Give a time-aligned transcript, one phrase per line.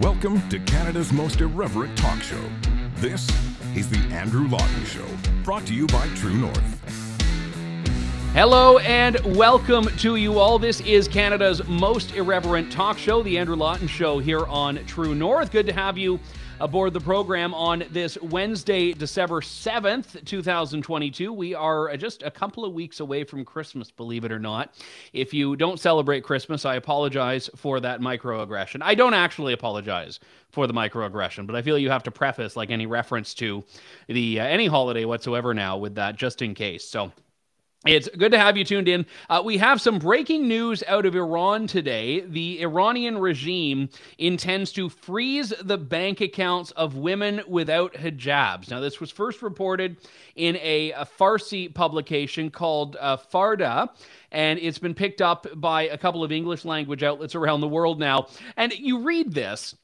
[0.00, 2.42] Welcome to Canada's most irreverent talk show.
[2.96, 3.28] This
[3.76, 5.06] is The Andrew Lawton Show,
[5.44, 6.80] brought to you by True North.
[8.32, 10.58] Hello and welcome to you all.
[10.58, 15.52] This is Canada's most irreverent talk show, The Andrew Lawton Show, here on True North.
[15.52, 16.18] Good to have you
[16.60, 21.32] aboard the program on this Wednesday, December 7th, 2022.
[21.32, 24.74] We are just a couple of weeks away from Christmas, believe it or not.
[25.12, 28.82] If you don't celebrate Christmas, I apologize for that microaggression.
[28.82, 30.20] I don't actually apologize
[30.50, 33.64] for the microaggression, but I feel you have to preface like any reference to
[34.06, 36.84] the uh, any holiday whatsoever now with that just in case.
[36.84, 37.12] So
[37.86, 39.04] it's good to have you tuned in.
[39.28, 42.20] Uh, we have some breaking news out of Iran today.
[42.20, 48.70] The Iranian regime intends to freeze the bank accounts of women without hijabs.
[48.70, 49.98] Now, this was first reported
[50.34, 53.90] in a, a Farsi publication called uh, Farda,
[54.32, 58.00] and it's been picked up by a couple of English language outlets around the world
[58.00, 58.28] now.
[58.56, 59.74] And you read this,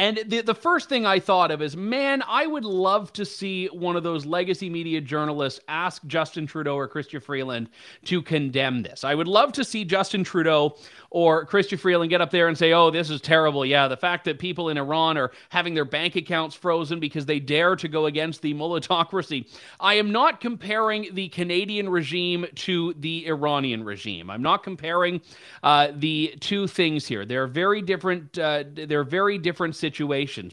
[0.00, 3.66] and the, the first thing I thought of is, man, I would love to see
[3.66, 7.68] one of those legacy media journalists ask Justin Trudeau or Chrystia Freeland
[8.06, 9.04] to condemn this.
[9.04, 10.78] I would love to see Justin Trudeau
[11.10, 13.66] or Chrystia Freeland get up there and say, oh, this is terrible.
[13.66, 17.38] Yeah, the fact that people in Iran are having their bank accounts frozen because they
[17.38, 19.48] dare to go against the mullahocracy.
[19.80, 24.30] I am not comparing the Canadian regime to the Iranian regime.
[24.30, 25.20] I'm not comparing
[25.62, 27.26] uh, the two things here.
[27.26, 28.38] They're very different.
[28.38, 29.89] Uh, they're very different situations.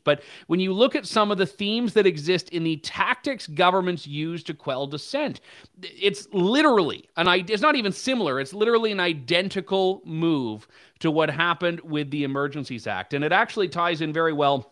[0.04, 4.08] But when you look at some of the themes that exist in the tactics governments
[4.08, 5.42] use to quell dissent,
[5.82, 7.28] it's literally an.
[7.28, 8.40] It's not even similar.
[8.40, 10.68] It's literally an identical move
[11.00, 13.14] to what happened with the Emergencies Act.
[13.14, 14.72] And it actually ties in very well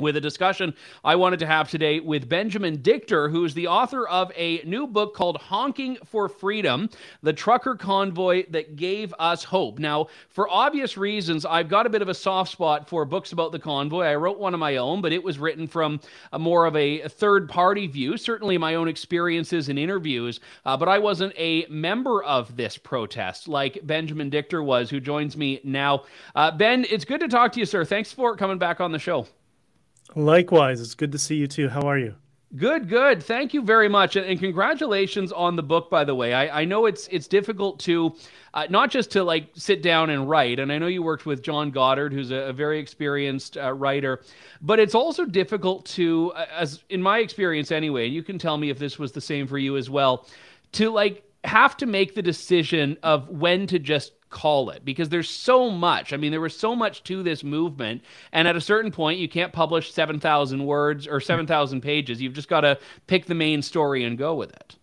[0.00, 4.08] with a discussion I wanted to have today with Benjamin Dichter, who is the author
[4.08, 6.88] of a new book called Honking for Freedom
[7.22, 9.78] The Trucker Convoy That Gave Us Hope.
[9.78, 13.52] Now, for obvious reasons, I've got a bit of a soft spot for books about
[13.52, 14.04] the convoy.
[14.04, 16.00] I wrote one of my own, but it was written from
[16.38, 20.40] more of a third party view, certainly my own experiences and interviews.
[20.64, 25.36] Uh, but I wasn't a member of this protest like Benjamin Dichter was, who joins
[25.36, 26.04] me now.
[26.34, 27.84] Uh, ben, it's good to talk to you, sir.
[27.84, 29.26] Thanks for coming back on the show.
[30.16, 31.68] Likewise, it's good to see you too.
[31.68, 32.14] How are you?
[32.56, 33.22] Good, good.
[33.22, 35.88] Thank you very much, and, and congratulations on the book.
[35.88, 38.16] By the way, I, I know it's it's difficult to
[38.54, 41.44] uh, not just to like sit down and write, and I know you worked with
[41.44, 44.22] John Goddard, who's a, a very experienced uh, writer,
[44.62, 48.06] but it's also difficult to, uh, as in my experience anyway.
[48.06, 50.26] And you can tell me if this was the same for you as well,
[50.72, 55.28] to like have to make the decision of when to just call it because there's
[55.28, 56.12] so much.
[56.12, 58.02] I mean, there was so much to this movement.
[58.32, 62.22] And at a certain point, you can't publish 7,000 words or 7,000 pages.
[62.22, 64.76] You've just got to pick the main story and go with it.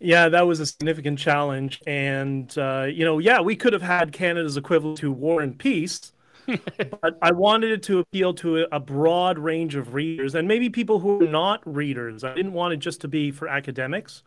[0.00, 1.80] Yeah, that was a significant challenge.
[1.86, 6.12] And, uh, you know, yeah, we could have had Canada's equivalent to War and Peace.
[7.00, 10.98] but I wanted it to appeal to a broad range of readers and maybe people
[10.98, 12.22] who are not readers.
[12.22, 14.22] I didn't want it just to be for academics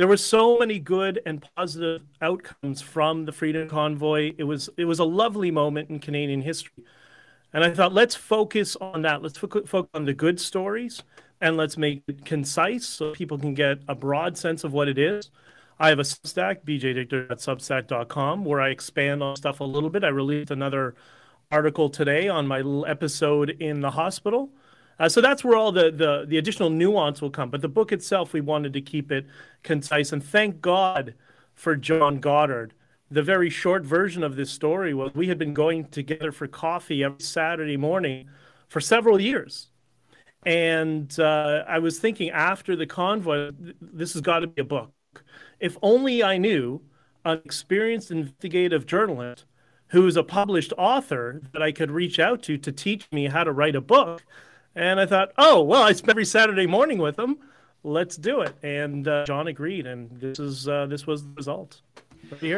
[0.00, 4.32] there were so many good and positive outcomes from the Freedom Convoy.
[4.38, 6.84] It was it was a lovely moment in Canadian history,
[7.52, 9.20] and I thought let's focus on that.
[9.20, 11.02] Let's focus on the good stories,
[11.42, 14.96] and let's make it concise so people can get a broad sense of what it
[14.96, 15.28] is.
[15.78, 20.02] I have a Substack, bjdichter.substack.com, where I expand on stuff a little bit.
[20.02, 20.94] I released another
[21.50, 24.50] article today on my episode in the hospital
[25.00, 27.50] uh, so that's where all the, the the additional nuance will come.
[27.50, 29.26] But the book itself, we wanted to keep it
[29.62, 31.14] concise, and thank God
[31.54, 32.74] for John Goddard.
[33.10, 37.02] The very short version of this story was we had been going together for coffee
[37.02, 38.28] every Saturday morning
[38.68, 39.68] for several years.
[40.46, 43.50] And uh, I was thinking after the convoy,
[43.80, 44.92] this has got to be a book.
[45.58, 46.82] If only I knew
[47.24, 49.44] an experienced investigative journalist
[49.88, 53.44] who is a published author that I could reach out to to teach me how
[53.44, 54.22] to write a book
[54.74, 57.38] and I thought, oh, well, I spend every Saturday morning with them.
[57.82, 58.54] Let's do it.
[58.62, 61.80] And uh, John agreed, and this is uh, this was the result.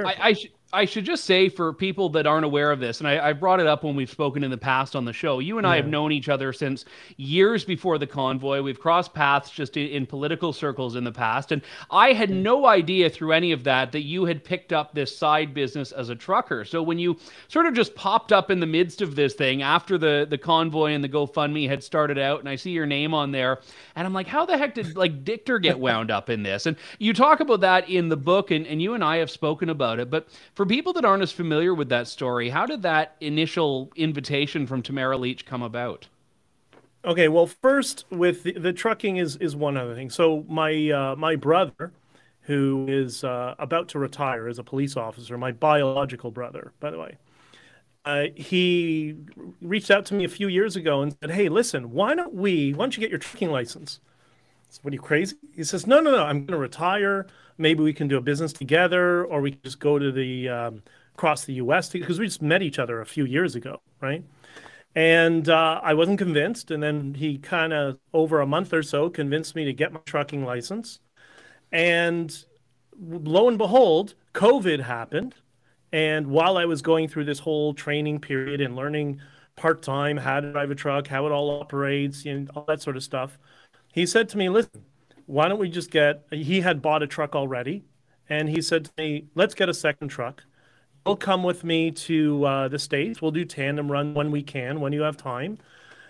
[0.06, 3.06] I, I, sh- I should just say for people that aren't aware of this, and
[3.06, 5.38] I, I, brought it up when we've spoken in the past on the show.
[5.38, 5.72] You and yeah.
[5.72, 6.86] I have known each other since
[7.18, 8.62] years before the convoy.
[8.62, 11.60] We've crossed paths just in, in, political circles in the past, and
[11.90, 12.42] I had mm.
[12.42, 16.08] no idea through any of that that you had picked up this side business as
[16.08, 16.64] a trucker.
[16.64, 17.18] So when you
[17.48, 20.92] sort of just popped up in the midst of this thing after the the convoy
[20.92, 23.60] and the GoFundMe had started out, and I see your name on there,
[23.94, 26.64] and I'm like, how the heck did like Dichter get wound up in this?
[26.64, 29.68] And you talk about that in the book, and, and you and I have spoken
[29.68, 32.82] about it, but for for people that aren't as familiar with that story, how did
[32.82, 36.06] that initial invitation from Tamara Lich come about?
[37.04, 40.08] Okay, well, first with the, the trucking is is one other thing.
[40.08, 41.90] So my uh, my brother,
[42.42, 46.98] who is uh, about to retire as a police officer, my biological brother, by the
[47.00, 47.16] way,
[48.04, 49.16] uh, he
[49.60, 52.72] reached out to me a few years ago and said, "Hey, listen, why don't we?
[52.72, 55.88] Why don't you get your trucking license?" I said, "What are you crazy?" He says,
[55.88, 56.22] "No, no, no.
[56.22, 57.26] I'm going to retire.
[57.58, 60.82] Maybe we can do a business together, or we just go to the um,
[61.14, 61.90] across the U.S.
[61.90, 64.24] because we just met each other a few years ago, right?"
[64.94, 66.70] And uh, I wasn't convinced.
[66.70, 70.00] And then he kind of, over a month or so, convinced me to get my
[70.04, 71.00] trucking license.
[71.70, 72.44] And
[73.00, 75.34] lo and behold, COVID happened.
[75.92, 79.20] And while I was going through this whole training period and learning
[79.56, 82.96] part time how to drive a truck, how it all operates, and all that sort
[82.96, 83.38] of stuff,
[83.92, 84.84] he said to me, Listen,
[85.32, 87.84] why don't we just get, he had bought a truck already.
[88.28, 90.44] And he said to me, Let's get a second truck
[91.06, 93.20] you'll come with me to uh, the states.
[93.20, 95.58] We'll do tandem run when we can, when you have time,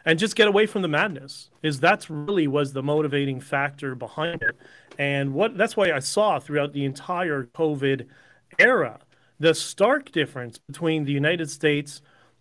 [0.05, 1.51] and just get away from the madness.
[1.63, 4.57] Is that's really was the motivating factor behind it,
[4.99, 8.07] and what that's why I saw throughout the entire COVID
[8.59, 9.01] era
[9.41, 12.01] the stark difference between the United States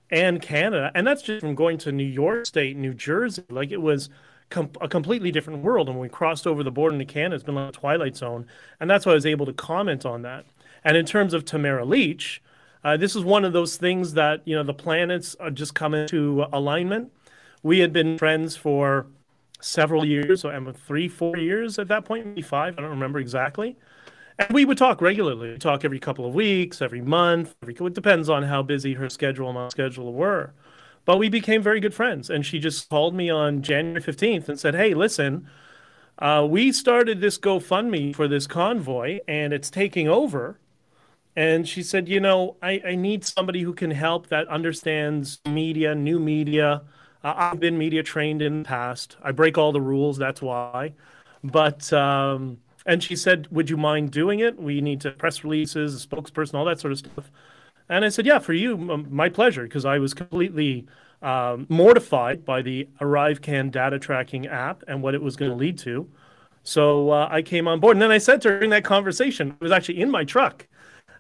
[0.10, 3.44] and Canada, and that's just from going to New York State, New Jersey.
[3.50, 4.10] Like it was.
[4.52, 5.88] Com- a completely different world.
[5.88, 8.46] And when we crossed over the border into Canada, it's been like a twilight zone.
[8.80, 10.46] And that's why I was able to comment on that.
[10.84, 12.42] And in terms of Tamara Lich,
[12.84, 15.94] uh, this is one of those things that you know the planets are just come
[15.94, 17.12] into alignment.
[17.64, 19.08] We had been friends for
[19.62, 22.78] several years, so three, four years at that point, maybe five.
[22.78, 23.78] I don't remember exactly.
[24.40, 25.52] And we would talk regularly.
[25.52, 27.54] We talk every couple of weeks, every month.
[27.62, 30.54] Every, it depends on how busy her schedule and my schedule were.
[31.06, 32.30] But we became very good friends.
[32.30, 35.48] And she just called me on January 15th and said, Hey, listen,
[36.20, 40.60] uh, we started this GoFundMe for this convoy and it's taking over
[41.36, 45.96] and she said, you know, I, I need somebody who can help that understands media,
[45.96, 46.82] new media.
[47.24, 49.16] Uh, I've been media trained in the past.
[49.24, 50.18] I break all the rules.
[50.18, 50.94] That's why.
[51.44, 54.60] But um, and she said, would you mind doing it?
[54.60, 57.32] We need to press releases, a spokesperson, all that sort of stuff.
[57.92, 60.88] And I said, yeah, for you, my pleasure, because I was completely
[61.22, 65.78] um, mortified by the ArriveCan data tracking app and what it was going to lead
[65.80, 66.10] to.
[66.64, 67.98] So uh, I came on board.
[67.98, 70.68] And then I said during that conversation, I was actually in my truck.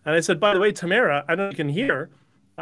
[0.05, 2.09] And I said, by the way, Tamara, I don't know if you can hear.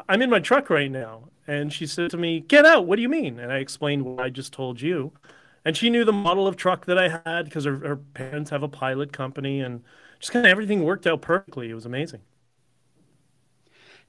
[0.09, 1.29] I'm in my truck right now.
[1.45, 2.87] And she said to me, Get out.
[2.87, 3.39] What do you mean?
[3.39, 5.11] And I explained what I just told you.
[5.65, 8.63] And she knew the model of truck that I had because her, her parents have
[8.63, 9.83] a pilot company and
[10.19, 11.69] just kind of everything worked out perfectly.
[11.69, 12.21] It was amazing.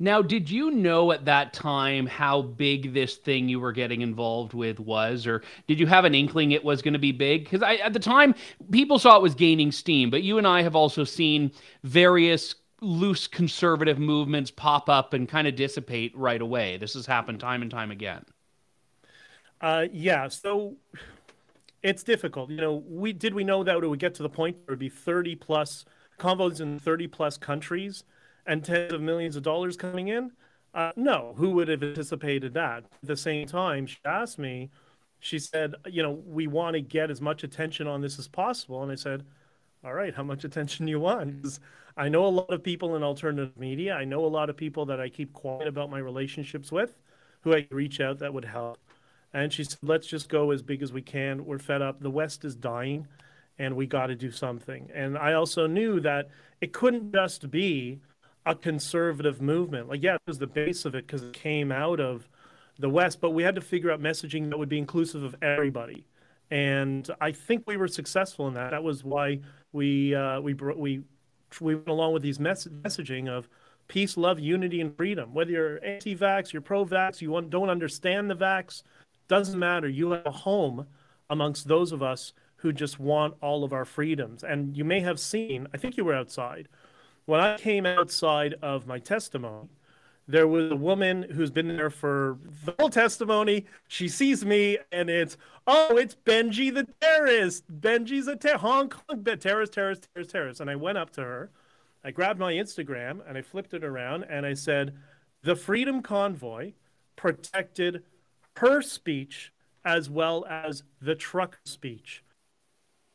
[0.02, 4.55] Now, did you know at that time how big this thing you were getting involved
[4.55, 7.44] with was, or did you have an inkling it was going to be big?
[7.44, 8.35] Because at the time,
[8.70, 11.52] people saw it was gaining steam, but you and I have also seen
[11.85, 16.79] various loose conservative movements pop up and kind of dissipate right away.
[16.79, 18.25] This has happened time and time again.
[19.61, 20.76] Uh, yeah, so
[21.82, 22.49] it's difficult.
[22.49, 24.73] You know, we did we know that it would get to the point where there
[24.73, 25.85] would be 30 plus
[26.17, 28.05] convoys in 30 plus countries
[28.46, 30.32] and tens of millions of dollars coming in?
[30.72, 32.84] Uh, no, who would have anticipated that?
[32.84, 34.70] At the same time, she asked me,
[35.19, 38.82] she said, you know, we want to get as much attention on this as possible.
[38.82, 39.25] And I said,
[39.84, 41.58] all right, how much attention do you want?
[41.96, 43.94] I know a lot of people in alternative media.
[43.94, 46.96] I know a lot of people that I keep quiet about my relationships with,
[47.40, 48.78] who I reach out that would help.
[49.32, 51.44] And she said, let's just go as big as we can.
[51.44, 52.00] We're fed up.
[52.00, 53.06] The West is dying,
[53.58, 54.90] and we got to do something.
[54.94, 58.00] And I also knew that it couldn't just be
[58.50, 59.88] a conservative movement.
[59.88, 62.29] Like, yeah, it was the base of it because it came out of
[62.79, 66.04] the West, but we had to figure out messaging that would be inclusive of everybody.
[66.50, 68.71] And I think we were successful in that.
[68.73, 69.40] That was why
[69.73, 71.02] we uh, we we
[71.61, 73.49] we went along with these mess- messaging of
[73.87, 75.33] peace, love, unity, and freedom.
[75.33, 78.83] Whether you're anti-vax, you're pro-vax, you don't understand the vax,
[79.28, 79.88] doesn't matter.
[79.88, 80.87] You have a home
[81.28, 84.45] amongst those of us who just want all of our freedoms.
[84.45, 86.69] And you may have seen, I think you were outside,
[87.30, 89.68] when I came outside of my testimony,
[90.26, 93.66] there was a woman who's been there for the whole testimony.
[93.87, 97.62] She sees me, and it's oh, it's Benji the terrorist.
[97.80, 100.60] Benji's a ter- Hong Kong terrorist, terrorist, terrorist, terrorist.
[100.60, 101.50] And I went up to her,
[102.02, 104.96] I grabbed my Instagram, and I flipped it around, and I said,
[105.42, 106.72] "The Freedom Convoy
[107.14, 108.02] protected
[108.56, 109.52] her speech
[109.84, 112.25] as well as the truck speech.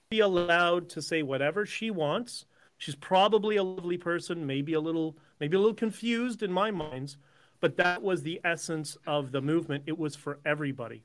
[0.10, 2.46] Be allowed to say whatever she wants."
[2.86, 7.18] She's probably a lovely person, maybe a little maybe a little confused in my minds,
[7.60, 9.86] but that was the essence of the movement.
[9.88, 11.02] It was for everybody.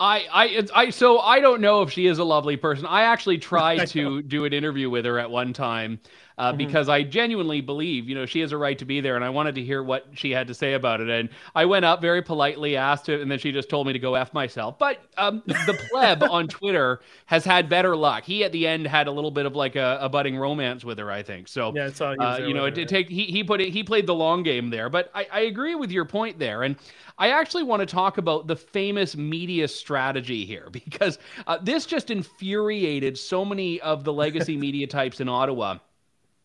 [0.00, 2.86] I, I, I, so I don't know if she is a lovely person.
[2.86, 6.00] I actually tried to do an interview with her at one time,
[6.38, 6.58] uh, mm-hmm.
[6.58, 9.30] because I genuinely believe, you know, she has a right to be there, and I
[9.30, 11.08] wanted to hear what she had to say about it.
[11.08, 13.98] And I went up very politely, asked it, and then she just told me to
[13.98, 14.78] go f myself.
[14.78, 18.24] But um, the pleb on Twitter has had better luck.
[18.24, 20.98] He at the end had a little bit of like a, a budding romance with
[20.98, 21.48] her, I think.
[21.48, 23.82] So yeah, it's all, uh, you know, it, it take he he put it he
[23.82, 24.90] played the long game there.
[24.90, 26.76] But I, I agree with your point there, and
[27.18, 32.10] I actually want to talk about the famous media strategy here because uh, this just
[32.10, 35.78] infuriated so many of the legacy media types in Ottawa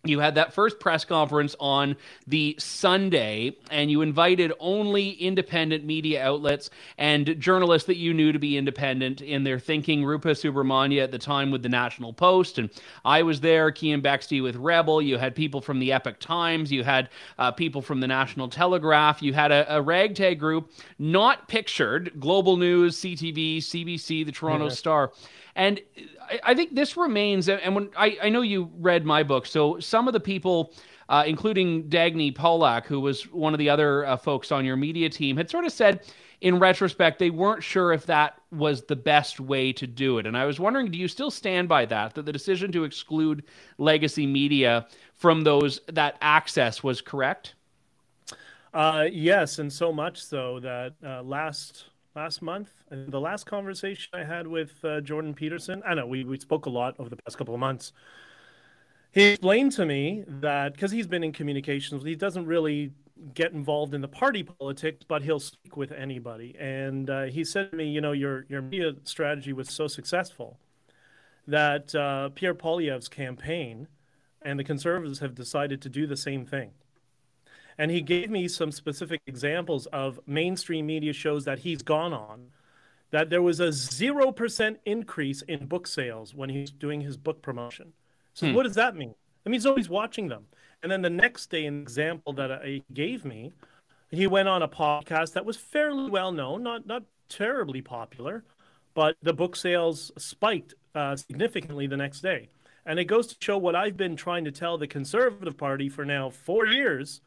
[0.03, 6.23] you had that first press conference on the Sunday, and you invited only independent media
[6.25, 10.03] outlets and journalists that you knew to be independent in their thinking.
[10.03, 12.71] Rupa Subramanya at the time with the National Post, and
[13.05, 15.03] I was there, Keean Bexte with Rebel.
[15.03, 19.21] You had people from the Epoch Times, you had uh, people from the National Telegraph,
[19.21, 24.71] you had a, a, ragtag group not pictured Global News, CTV, CBC, the Toronto yeah.
[24.71, 25.11] Star.
[25.55, 25.81] And
[26.43, 30.07] I, think this remains, and when I, I know you read my book, so some
[30.07, 30.73] of the people,
[31.09, 35.09] uh, including Dagny Pawlak, who was one of the other uh, folks on your media
[35.09, 36.01] team, had sort of said,
[36.41, 40.25] in retrospect, they weren't sure if that was the best way to do it.
[40.25, 42.15] And I was wondering, do you still stand by that?
[42.15, 43.43] That the decision to exclude
[43.77, 47.53] legacy media from those that access was correct?
[48.73, 52.71] Uh, yes, and so much so that uh, last last month.
[52.89, 56.65] And the last conversation I had with uh, Jordan Peterson, I know we, we spoke
[56.65, 57.93] a lot over the past couple of months.
[59.11, 62.91] He explained to me that because he's been in communications, he doesn't really
[63.33, 66.55] get involved in the party politics, but he'll speak with anybody.
[66.59, 70.59] And uh, he said to me, you know, your your media strategy was so successful
[71.47, 73.87] that uh, Pierre Poilievre's campaign
[74.41, 76.71] and the Conservatives have decided to do the same thing.
[77.81, 82.51] And he gave me some specific examples of mainstream media shows that he's gone on
[83.09, 87.93] that there was a 0% increase in book sales when he's doing his book promotion.
[88.35, 88.53] So, hmm.
[88.53, 89.15] what does that mean?
[89.45, 90.45] It means nobody's watching them.
[90.83, 93.51] And then the next day, an example that he gave me,
[94.11, 98.43] he went on a podcast that was fairly well known, not, not terribly popular,
[98.93, 102.49] but the book sales spiked uh, significantly the next day.
[102.85, 106.05] And it goes to show what I've been trying to tell the Conservative Party for
[106.05, 107.21] now four years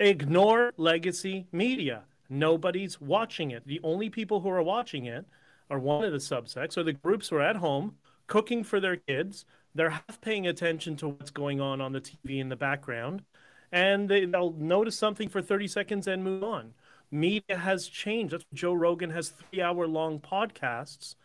[0.00, 2.04] Ignore legacy media.
[2.30, 3.66] Nobody's watching it.
[3.66, 5.24] The only people who are watching it
[5.70, 8.96] are one of the subsects or the groups who are at home cooking for their
[8.96, 9.44] kids.
[9.74, 13.22] They're half paying attention to what's going on on the TV in the background,
[13.72, 16.74] and they, they'll notice something for 30 seconds and move on.
[17.10, 18.34] Media has changed.
[18.34, 21.16] That's Joe Rogan has three hour long podcasts,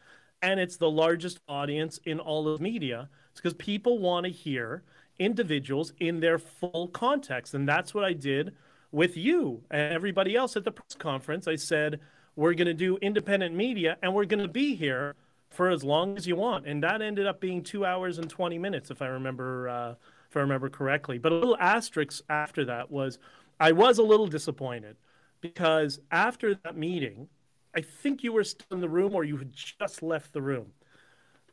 [0.41, 3.09] and it's the largest audience in all of media.
[3.31, 4.83] It's because people want to hear
[5.19, 7.53] individuals in their full context.
[7.53, 8.53] And that's what I did
[8.91, 11.47] with you and everybody else at the press conference.
[11.47, 11.99] I said,
[12.35, 15.15] we're going to do independent media and we're going to be here
[15.49, 16.65] for as long as you want.
[16.65, 19.95] And that ended up being two hours and 20 minutes, if I remember, uh,
[20.29, 21.19] if I remember correctly.
[21.19, 23.19] But a little asterisk after that was
[23.59, 24.95] I was a little disappointed
[25.41, 27.27] because after that meeting,
[27.75, 30.67] I think you were still in the room or you had just left the room.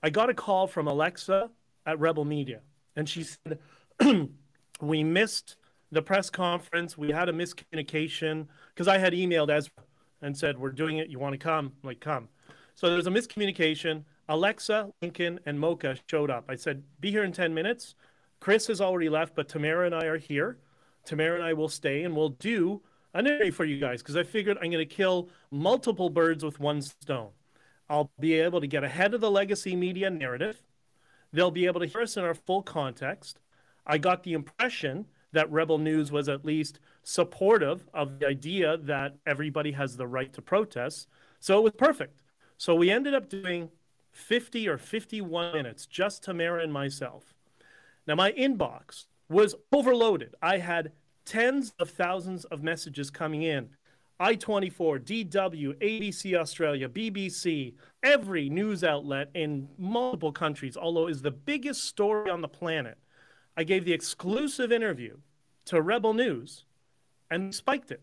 [0.02, 1.50] I got a call from Alexa
[1.84, 2.60] at Rebel Media
[2.96, 3.58] and she said,
[4.80, 5.56] "We missed
[5.92, 6.96] the press conference.
[6.96, 9.72] We had a miscommunication because I had emailed Ezra
[10.22, 11.08] and said, "We're doing it.
[11.08, 12.28] You want to come?" I'm like, "Come."
[12.74, 14.04] So there's a miscommunication.
[14.28, 16.44] Alexa, Lincoln, and Mocha showed up.
[16.48, 17.94] I said, "Be here in 10 minutes."
[18.40, 20.58] Chris has already left, but Tamara and I are here.
[21.04, 22.80] Tamara and I will stay, and we'll do
[23.14, 26.58] an interview for you guys because I figured I'm going to kill multiple birds with
[26.60, 27.30] one stone.
[27.88, 30.62] I'll be able to get ahead of the legacy media narrative.
[31.32, 33.40] They'll be able to hear us in our full context.
[33.86, 39.16] I got the impression that Rebel News was at least supportive of the idea that
[39.26, 41.08] everybody has the right to protest.
[41.38, 42.22] So it was perfect.
[42.58, 43.70] So we ended up doing
[44.12, 47.34] 50 or 51 minutes, just Tamara and myself.
[48.06, 50.34] Now, my inbox was overloaded.
[50.42, 50.92] I had
[51.24, 53.70] tens of thousands of messages coming in
[54.20, 57.72] I24, DW, ABC Australia, BBC,
[58.02, 62.98] every news outlet in multiple countries, although is the biggest story on the planet.
[63.56, 65.16] I gave the exclusive interview
[65.66, 66.64] to Rebel News
[67.30, 68.02] and spiked it.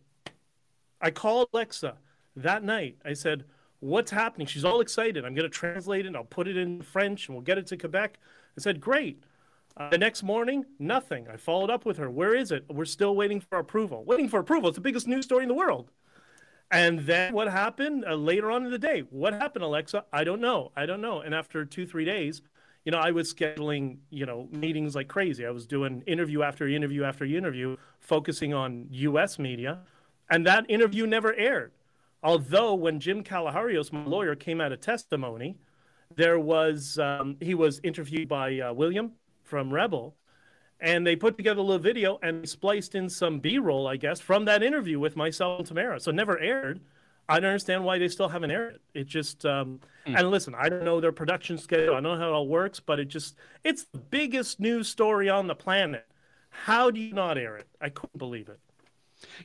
[0.99, 1.97] I called Alexa
[2.35, 2.97] that night.
[3.05, 3.45] I said,
[3.79, 4.47] What's happening?
[4.47, 5.23] She's all excited.
[5.23, 6.15] I'm going to translate it.
[6.15, 8.17] I'll put it in French and we'll get it to Quebec.
[8.57, 9.23] I said, Great.
[9.75, 11.27] Uh, the next morning, nothing.
[11.31, 12.09] I followed up with her.
[12.09, 12.65] Where is it?
[12.67, 14.03] We're still waiting for approval.
[14.03, 14.69] Waiting for approval.
[14.69, 15.91] It's the biggest news story in the world.
[16.71, 19.03] And then what happened uh, later on in the day?
[19.09, 20.05] What happened, Alexa?
[20.11, 20.71] I don't know.
[20.75, 21.21] I don't know.
[21.21, 22.41] And after two, three days,
[22.83, 25.45] you know, I was scheduling, you know, meetings like crazy.
[25.45, 29.39] I was doing interview after interview after interview, focusing on U.S.
[29.39, 29.79] media,
[30.29, 31.71] and that interview never aired.
[32.23, 35.57] Although when Jim Karahalios, my lawyer, came out of testimony,
[36.15, 39.11] there was um, he was interviewed by uh, William
[39.43, 40.15] from Rebel,
[40.79, 44.45] and they put together a little video and spliced in some B-roll, I guess, from
[44.45, 45.99] that interview with myself and Tamara.
[45.99, 46.79] So never aired.
[47.29, 48.81] I don't understand why they still haven't aired it.
[48.93, 50.17] It just um, mm.
[50.17, 51.91] and listen, I don't know their production schedule.
[51.91, 55.29] I don't know how it all works, but it just it's the biggest news story
[55.29, 56.05] on the planet.
[56.49, 57.67] How do you not air it?
[57.81, 58.59] I couldn't believe it.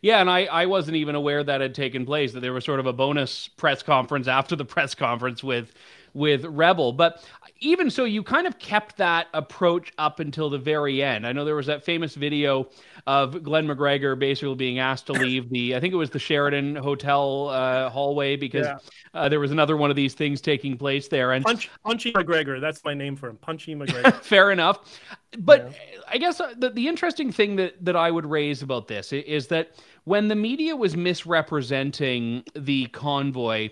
[0.00, 2.78] Yeah, and I, I wasn't even aware that had taken place, that there was sort
[2.78, 5.72] of a bonus press conference after the press conference with
[6.14, 6.92] with Rebel.
[6.92, 7.24] But
[7.62, 11.26] even so, you kind of kept that approach up until the very end.
[11.26, 12.68] I know there was that famous video
[13.06, 16.74] of Glen McGregor basically being asked to leave the, I think it was the Sheraton
[16.74, 18.78] Hotel uh, hallway because yeah.
[19.14, 21.32] uh, there was another one of these things taking place there.
[21.32, 24.12] And Punch, Punchy McGregor, that's my name for him, Punchy McGregor.
[24.22, 25.00] Fair enough.
[25.38, 26.00] But yeah.
[26.08, 29.46] I guess uh, the, the interesting thing that, that I would raise about this is
[29.48, 29.70] that
[30.04, 33.70] when the media was misrepresenting the convoy,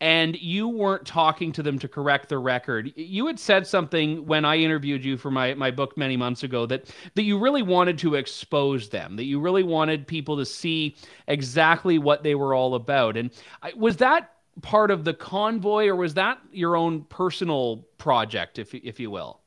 [0.00, 2.92] and you weren't talking to them to correct the record.
[2.96, 6.66] You had said something when I interviewed you for my, my book many months ago
[6.66, 10.96] that that you really wanted to expose them, that you really wanted people to see
[11.28, 13.16] exactly what they were all about.
[13.16, 13.30] And
[13.62, 18.74] I, was that part of the convoy or was that your own personal project if
[18.74, 19.40] if you will?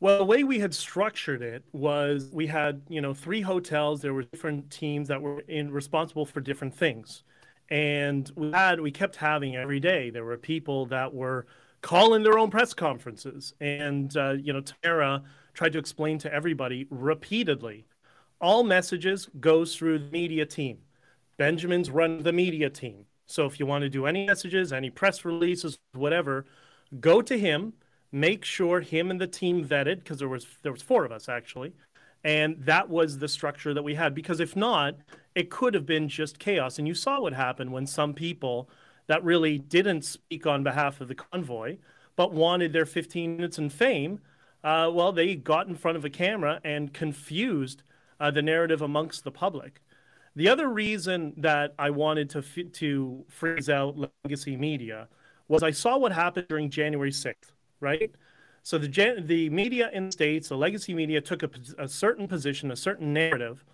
[0.00, 4.00] Well, the way we had structured it was we had, you know, three hotels.
[4.00, 7.24] There were different teams that were in responsible for different things
[7.70, 11.46] and we had we kept having every day there were people that were
[11.80, 13.54] calling their own press conferences.
[13.60, 15.22] And uh, you know tara
[15.54, 17.86] tried to explain to everybody repeatedly
[18.40, 20.78] all messages goes through the media team.
[21.36, 23.04] Benjamin's run the media team.
[23.26, 26.46] So if you want to do any messages any press releases whatever
[27.00, 27.74] go to him
[28.12, 31.28] make sure him and the team vetted because there was there was four of us
[31.28, 31.72] actually.
[32.24, 34.14] And that was the structure that we had.
[34.14, 34.96] Because if not
[35.38, 36.78] it could have been just chaos.
[36.80, 38.68] And you saw what happened when some people
[39.06, 41.76] that really didn't speak on behalf of the convoy,
[42.16, 44.18] but wanted their 15 minutes in fame,
[44.64, 47.84] uh, well, they got in front of a camera and confused
[48.18, 49.80] uh, the narrative amongst the public.
[50.34, 55.06] The other reason that I wanted to f- to freeze out legacy media
[55.46, 58.10] was I saw what happened during January 6th, right?
[58.64, 62.72] So the the media in the states, the legacy media, took a, a certain position,
[62.72, 63.64] a certain narrative,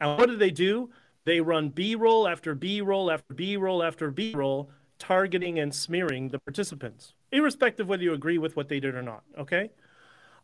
[0.00, 0.90] and what did they do?
[1.24, 5.74] They run B roll after B roll after B roll after B roll, targeting and
[5.74, 9.22] smearing the participants, irrespective whether you agree with what they did or not.
[9.38, 9.70] Okay.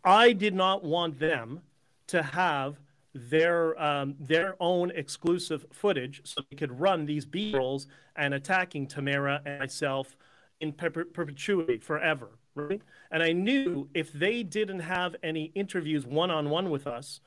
[0.04, 1.60] I did not want them
[2.06, 2.80] to have
[3.12, 8.86] their um, their own exclusive footage so they could run these B rolls and attacking
[8.86, 10.16] Tamara and myself
[10.60, 12.38] in per- perpetuity forever.
[12.54, 12.82] Right.
[13.10, 17.20] And I knew if they didn't have any interviews one on one with us,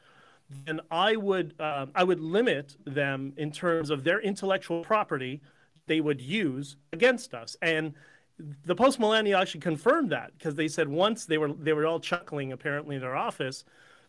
[0.65, 5.41] then I would uh, I would limit them in terms of their intellectual property
[5.85, 7.57] they would use against us.
[7.61, 7.93] And
[8.65, 11.99] the post millennial actually confirmed that because they said once they were they were all
[11.99, 13.63] chuckling apparently in their office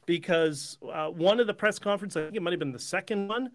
[0.07, 3.29] because uh, one of the press conferences I think it might have been the second
[3.29, 3.51] one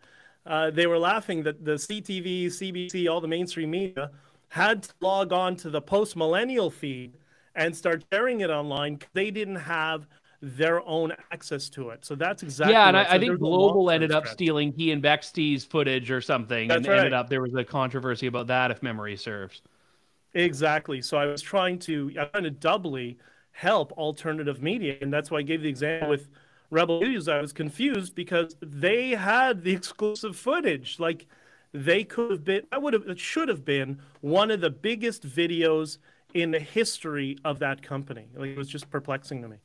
[0.45, 4.11] uh, they were laughing that the CTV, CBC, all the mainstream media
[4.49, 7.13] had to log on to the post millennial feed
[7.55, 8.99] and start sharing it online.
[9.13, 10.07] They didn't have
[10.41, 12.06] their own access to it.
[12.06, 12.88] So that's exactly yeah.
[12.88, 16.78] And I, I, think Global ended up stealing he and Bexte's footage or something, that's
[16.78, 16.97] and right.
[16.99, 19.62] ended up there was a controversy about that, if memory serves.
[20.34, 21.02] Exactly.
[21.02, 23.17] So I was trying to I trying to doubly
[23.52, 26.30] help alternative media, and that's why I gave the example with
[26.69, 27.28] Rebel News.
[27.28, 31.28] I was confused because they had the exclusive footage, like.
[31.71, 35.21] They could have been, I would have, it should have been one of the biggest
[35.21, 35.99] videos
[36.34, 38.25] in the history of that company.
[38.36, 39.58] Like, it was just perplexing to me.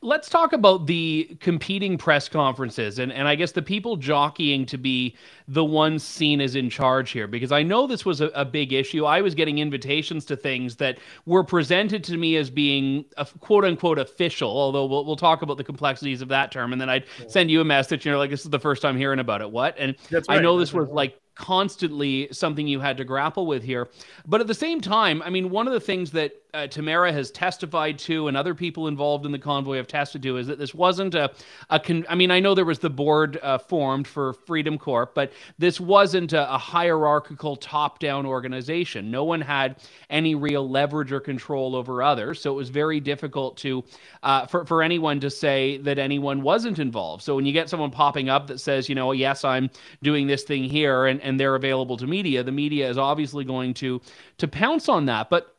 [0.00, 4.78] Let's talk about the competing press conferences and, and I guess the people jockeying to
[4.78, 5.16] be
[5.48, 8.72] the ones seen as in charge here, because I know this was a, a, big
[8.72, 9.04] issue.
[9.04, 13.64] I was getting invitations to things that were presented to me as being a quote
[13.64, 16.72] unquote official, although we'll, we'll talk about the complexities of that term.
[16.72, 18.96] And then I'd send you a message, you know, like, this is the first time
[18.96, 19.50] hearing about it.
[19.50, 19.74] What?
[19.78, 20.24] And right.
[20.28, 23.88] I know this was like constantly something you had to grapple with here.
[24.26, 27.30] But at the same time, I mean, one of the things that uh, Tamara has
[27.30, 30.74] testified to, and other people involved in the convoy have tested to, is that this
[30.74, 31.30] wasn't a,
[31.70, 35.14] a con- I mean, I know there was the board uh, formed for Freedom Corp,
[35.14, 39.10] but this wasn't a, a hierarchical top-down organization.
[39.10, 39.76] No one had
[40.10, 43.82] any real leverage or control over others, so it was very difficult to
[44.22, 47.22] uh, for for anyone to say that anyone wasn't involved.
[47.22, 49.70] So when you get someone popping up that says, you know, yes, I'm
[50.02, 53.74] doing this thing here, and and they're available to media, the media is obviously going
[53.74, 54.00] to
[54.38, 55.56] to pounce on that, but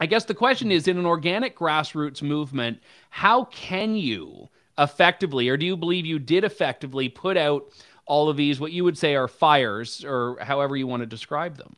[0.00, 2.80] I guess the question is in an organic grassroots movement,
[3.10, 7.72] how can you effectively, or do you believe you did effectively put out
[8.04, 11.56] all of these, what you would say are fires, or however you want to describe
[11.56, 11.74] them?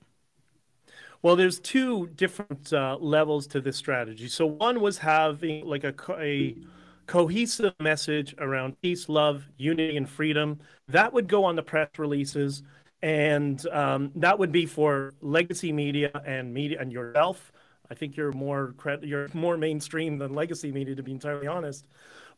[1.23, 4.29] Well, there's two different uh, levels to this strategy.
[4.29, 6.57] So one was having like a, a
[7.07, 10.59] cohesive message around peace, love, unity, and freedom.
[10.89, 12.63] That would go on the press releases,
[13.03, 17.53] and um, that would be for legacy media and media and yourself.
[17.91, 21.87] I think you're more you're more mainstream than legacy media, to be entirely honest.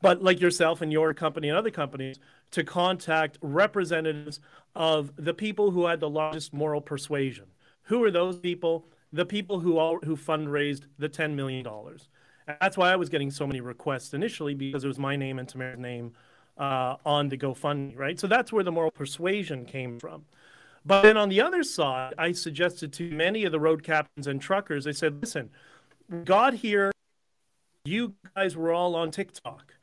[0.03, 2.19] But like yourself and your company and other companies,
[2.53, 4.41] to contact representatives
[4.75, 7.47] of the people who had the largest moral persuasion.
[7.83, 8.87] Who are those people?
[9.13, 12.09] The people who all, who fundraised the ten million dollars.
[12.47, 15.49] That's why I was getting so many requests initially because it was my name and
[15.49, 16.13] Tamara's name
[16.59, 18.19] uh, on the GoFundMe, right?
[18.19, 20.25] So that's where the moral persuasion came from.
[20.85, 24.41] But then on the other side, I suggested to many of the road captains and
[24.41, 25.51] truckers, I said, listen,
[26.25, 26.91] got here,
[27.85, 29.75] you guys were all on TikTok.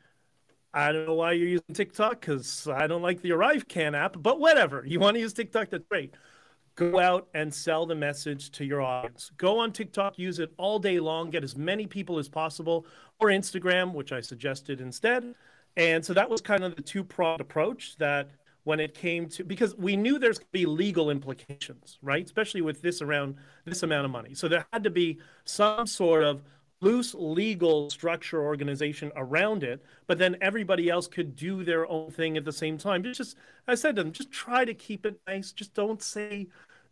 [0.73, 4.39] I don't know why you're using TikTok because I don't like the ArriveCan app, but
[4.39, 4.83] whatever.
[4.85, 6.13] You want to use TikTok, that's great.
[6.75, 9.31] Go out and sell the message to your audience.
[9.37, 12.85] Go on TikTok, use it all day long, get as many people as possible,
[13.19, 15.33] or Instagram, which I suggested instead.
[15.75, 18.29] And so that was kind of the two pronged approach that
[18.67, 22.25] when it came to because we knew there's going to be legal implications, right?
[22.25, 24.33] Especially with this around this amount of money.
[24.33, 26.43] So there had to be some sort of
[26.81, 32.35] loose legal structure organization around it, but then everybody else could do their own thing
[32.35, 33.03] at the same time.
[33.03, 33.37] Just, just
[33.69, 35.53] I said to them, just try to keep it nice.
[35.53, 36.47] Just don't say,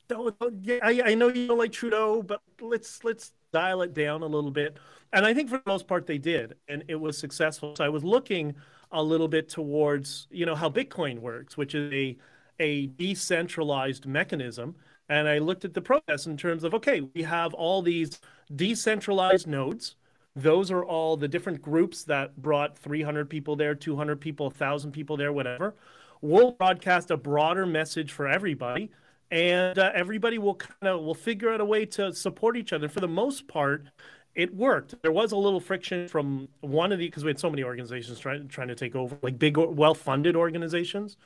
[0.07, 0.39] don't.
[0.39, 4.23] don't yeah, I, I know you don't like Trudeau, but let's let's dial it down
[4.23, 4.77] a little bit.
[5.11, 7.75] And I think for the most part they did, and it was successful.
[7.75, 8.55] So I was looking
[8.95, 12.17] a little bit towards you know how Bitcoin works, which is a
[12.59, 14.75] a decentralized mechanism.
[15.07, 18.19] And I looked at the process in terms of okay, we have all these
[18.55, 19.95] decentralized nodes.
[20.35, 25.15] Those are all the different groups that brought 300 people there, 200 people, 1,000 people
[25.15, 25.75] there, whatever.
[26.21, 28.91] We'll broadcast a broader message for everybody,
[29.31, 32.89] and uh, everybody will kind of will figure out a way to support each other.
[32.89, 33.87] For the most part,
[34.35, 35.01] it worked.
[35.01, 38.19] There was a little friction from one of the because we had so many organizations
[38.19, 41.17] trying trying to take over, like big, well-funded organizations,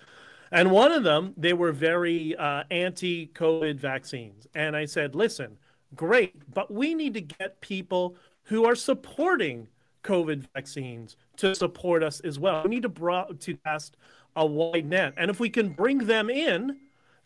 [0.52, 4.48] and one of them they were very uh, anti-COVID vaccines.
[4.54, 5.58] And I said, listen,
[5.96, 9.68] great, but we need to get people who are supporting
[10.04, 12.64] COVID vaccines to support us as well.
[12.64, 13.98] We need to bro- to cast
[14.36, 16.78] a wide net, and if we can bring them in,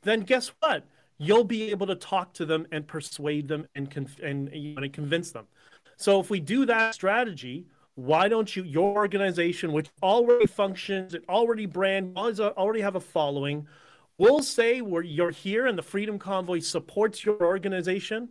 [0.04, 0.86] then guess what?
[1.18, 5.32] You'll be able to talk to them and persuade them and conf- and, and convince
[5.32, 5.46] them.
[5.98, 11.24] So if we do that strategy, why don't you your organization which already functions it
[11.30, 13.68] already brand uh, already have a following
[14.18, 18.30] we'll say where you're here and the freedom convoy supports your organization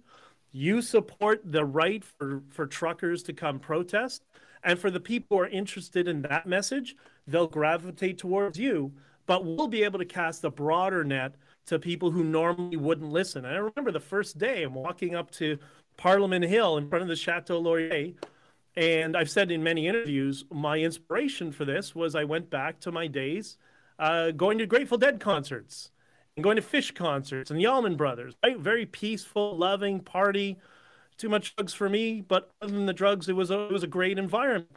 [0.51, 4.25] you support the right for for truckers to come protest
[4.64, 6.96] and for the people who are interested in that message
[7.29, 8.92] they'll gravitate towards you
[9.27, 13.44] but we'll be able to cast a broader net to people who normally wouldn't listen.
[13.44, 15.57] And i remember the first day i'm walking up to
[15.96, 18.12] Parliament Hill in front of the Chateau Laurier.
[18.74, 22.92] And I've said in many interviews, my inspiration for this was I went back to
[22.92, 23.59] my days
[23.98, 25.90] uh, going to Grateful Dead concerts
[26.37, 28.59] and going to Phish concerts and the Allman Brothers, right?
[28.59, 30.59] Very peaceful, loving party.
[31.18, 33.83] Too much drugs for me, but other than the drugs, it was a, it was
[33.83, 34.70] a great environment.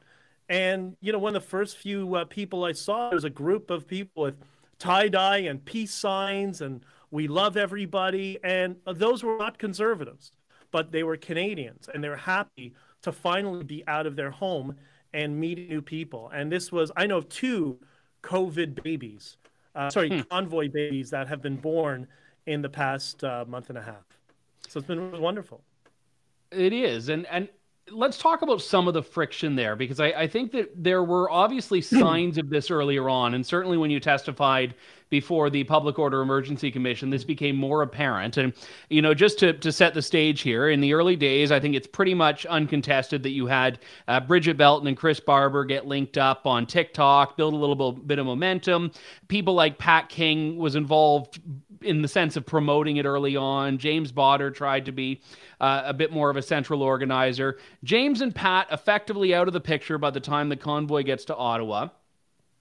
[0.50, 3.72] And you know, one of the first few uh, people I saw was a group
[3.72, 4.36] of people with
[4.78, 8.38] tie dye and peace signs, and we love everybody.
[8.44, 10.34] And uh, those were not conservatives
[10.76, 14.76] but they were Canadians and they were happy to finally be out of their home
[15.14, 16.30] and meet new people.
[16.34, 17.80] And this was, I know of two
[18.24, 19.38] COVID babies,
[19.74, 20.20] uh, sorry, hmm.
[20.30, 22.08] convoy babies that have been born
[22.46, 24.04] in the past uh, month and a half.
[24.68, 25.62] So it's been wonderful.
[26.52, 27.08] It is.
[27.08, 27.48] And, and,
[27.92, 31.30] let's talk about some of the friction there because I, I, think that there were
[31.30, 34.74] obviously signs of this earlier on and certainly when you testified
[35.10, 38.38] before the Public Order Emergency Commission, this became more apparent.
[38.38, 38.54] And,
[38.90, 41.76] you know, just to, to set the stage here, in the early days, I think
[41.76, 46.18] it's pretty much uncontested that you had uh, Brigitte Belton and Chris Barber get linked
[46.18, 48.92] up on TikTok, build a little bit of momentum.
[49.28, 51.40] People like Pat King was involved
[51.86, 53.78] in the sense of promoting it early on.
[53.78, 55.22] James Bauder tried to be
[55.62, 57.58] uh, a bit more of a central organizer.
[57.84, 61.36] James and Pat effectively out of the picture by the time the convoy gets to
[61.36, 61.90] Ottawa.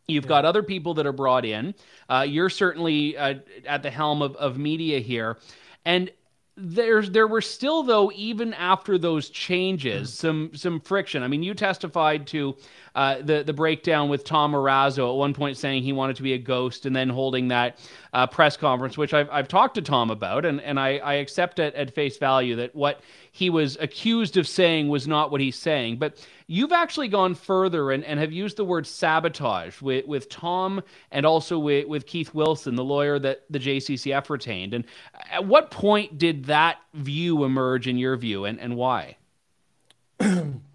[0.06, 1.74] You've got other people that are brought in.
[2.08, 5.38] Uh, you're certainly uh, at the helm of, of media here.
[5.84, 6.10] And
[6.56, 10.14] there's there were still though even after those changes mm.
[10.14, 12.54] some some friction i mean you testified to
[12.94, 16.32] uh, the the breakdown with tom Marazzo at one point saying he wanted to be
[16.32, 17.78] a ghost and then holding that
[18.12, 21.58] uh, press conference which I've, I've talked to tom about and, and I, I accept
[21.58, 23.00] it at face value that what
[23.32, 27.90] he was accused of saying was not what he's saying but You've actually gone further
[27.90, 32.34] and, and have used the word sabotage with, with Tom and also with, with Keith
[32.34, 34.74] Wilson, the lawyer that the JCCF retained.
[34.74, 34.84] And
[35.30, 39.16] at what point did that view emerge in your view and, and why?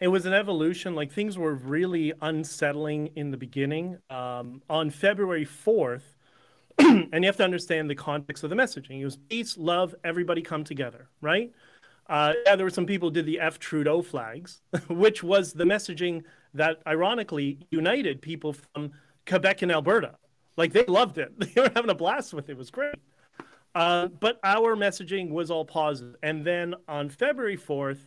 [0.00, 0.94] it was an evolution.
[0.94, 3.98] Like things were really unsettling in the beginning.
[4.10, 6.02] Um, on February 4th,
[6.78, 9.00] and you have to understand the context of the messaging.
[9.00, 11.52] It was peace, love, everybody come together, right?
[12.08, 15.64] Uh, yeah, there were some people who did the F Trudeau flags, which was the
[15.64, 16.22] messaging
[16.54, 18.92] that ironically united people from
[19.26, 20.16] Quebec and Alberta.
[20.56, 21.32] Like they loved it.
[21.54, 22.52] They were having a blast with it.
[22.52, 22.94] It was great.
[23.74, 26.16] Uh, but our messaging was all positive.
[26.22, 27.98] And then on February 4th,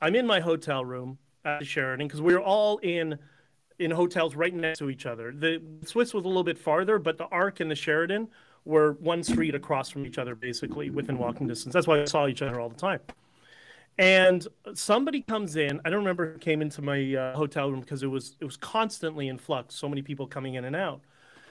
[0.00, 3.18] I'm in my hotel room at the Sheraton because we were all in
[3.78, 5.32] in hotels right next to each other.
[5.32, 8.28] The Swiss was a little bit farther, but the Arc and the Sheraton
[8.64, 11.72] were one street across from each other, basically within walking distance.
[11.72, 13.00] That's why we saw each other all the time.
[13.96, 15.80] And somebody comes in.
[15.84, 18.56] I don't remember who came into my uh, hotel room because it was it was
[18.56, 19.74] constantly in flux.
[19.74, 21.00] So many people coming in and out.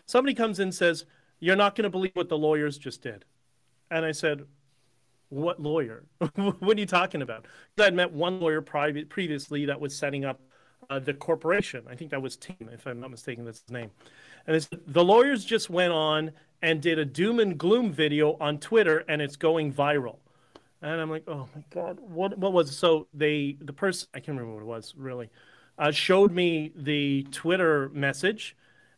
[0.06, 1.06] Somebody comes in and says,
[1.40, 3.26] "You're not going to believe what the lawyers just did,"
[3.92, 4.46] and I said,
[5.30, 6.06] "What lawyer?
[6.36, 7.46] what are you talking about?"
[7.80, 10.42] I'd met one lawyer private previously that was setting up
[10.90, 11.84] uh, the corporation.
[11.90, 13.92] I think that was Tim, if I'm not mistaken, that's his name.
[14.46, 19.04] And the lawyers just went on and did a doom and gloom video on Twitter,
[19.08, 20.18] and it's going viral.
[20.82, 24.38] And I'm like, oh my god, what what was so they the person I can't
[24.38, 25.30] remember what it was really
[25.78, 28.56] uh, showed me the Twitter message,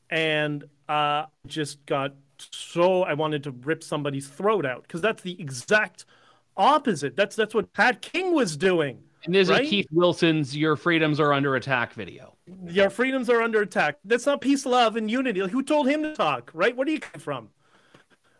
[0.09, 2.13] and uh, just got
[2.51, 6.05] so I wanted to rip somebody's throat out because that's the exact
[6.57, 7.15] opposite.
[7.15, 9.03] That's that's what Pat King was doing.
[9.25, 9.63] And this right?
[9.63, 12.35] is Keith Wilson's "Your Freedoms Are Under Attack" video.
[12.67, 13.97] Your freedoms are under attack.
[14.03, 15.39] That's not peace, love, and unity.
[15.39, 16.49] Who told him to talk?
[16.53, 16.75] Right?
[16.75, 17.49] Where do you come from?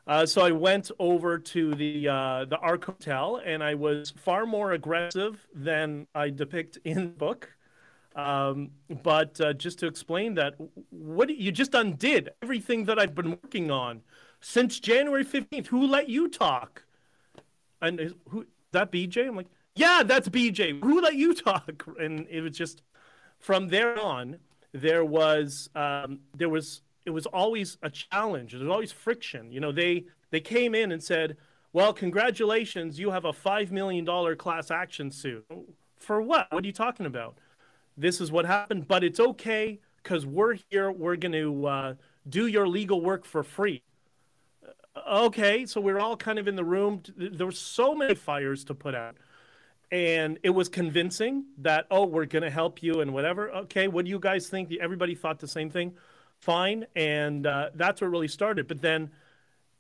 [0.08, 4.46] Uh, so I went over to the uh, the Arc Hotel, and I was far
[4.46, 7.50] more aggressive than I depict in the book.
[8.16, 8.72] Um,
[9.04, 10.56] but uh, just to explain that,
[10.90, 14.02] what you just undid everything that I've been working on
[14.42, 15.68] since January fifteenth.
[15.68, 16.84] Who let you talk?
[17.82, 19.28] And who that BJ?
[19.28, 20.84] I'm like, yeah, that's BJ.
[20.84, 21.84] Who let you talk?
[22.00, 22.82] And it was just
[23.40, 24.38] from there on.
[24.74, 28.52] There was um, there was it was always a challenge.
[28.52, 29.52] There was always friction.
[29.52, 31.38] You know, they they came in and said,
[31.74, 35.46] "Well, congratulations, you have a five million dollar class action suit."
[35.98, 36.52] For what?
[36.52, 37.38] What are you talking about?
[38.00, 40.92] This is what happened, but it's okay because we're here.
[40.92, 41.94] We're going to uh,
[42.28, 43.84] do your legal work for free.
[44.96, 47.04] Uh, okay, so we're all kind of in the room.
[47.16, 49.16] There were so many fires to put out
[49.92, 54.06] and it was convincing that oh we're going to help you and whatever okay what
[54.06, 55.96] do you guys think everybody thought the same thing
[56.40, 56.86] fine.
[56.96, 58.68] And uh, that's what really started.
[58.68, 59.12] But then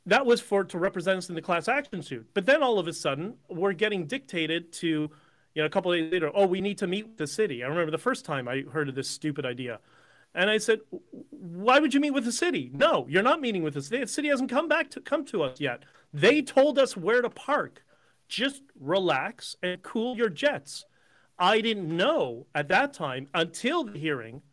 [0.06, 2.28] that was for to represent us in the class action suit.
[2.34, 5.10] But then all of a sudden, we're getting dictated to,
[5.56, 7.64] you know, a couple days later, oh, we need to meet with the city.
[7.64, 9.80] I remember the first time I heard of this stupid idea.
[10.36, 10.80] And I said,
[11.32, 12.70] why would you meet with the city?
[12.74, 14.04] No, you're not meeting with the city.
[14.04, 15.84] The city hasn't come back to come to us yet.
[16.14, 17.84] They told us where to park.
[18.28, 20.86] Just relax and cool your jets.
[21.40, 24.44] I didn't know at that time until the hearing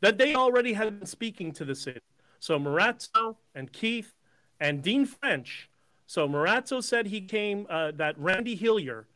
[0.00, 2.00] that they already had been speaking to the city.
[2.40, 4.14] So Marazzo and Keith
[4.58, 5.70] and Dean French.
[6.06, 9.06] So Marazzo said he came, uh, that Randy Hillier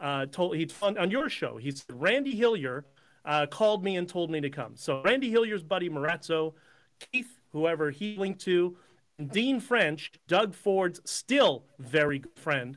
[0.00, 2.84] uh, told, he on, on, your show, he said, Randy Hillier
[3.24, 4.72] uh, called me and told me to come.
[4.76, 6.54] So Randy Hillier's buddy Marazzo,
[6.98, 8.76] Keith, whoever he linked to,
[9.30, 12.76] Dean French, Doug Ford's still very good friend,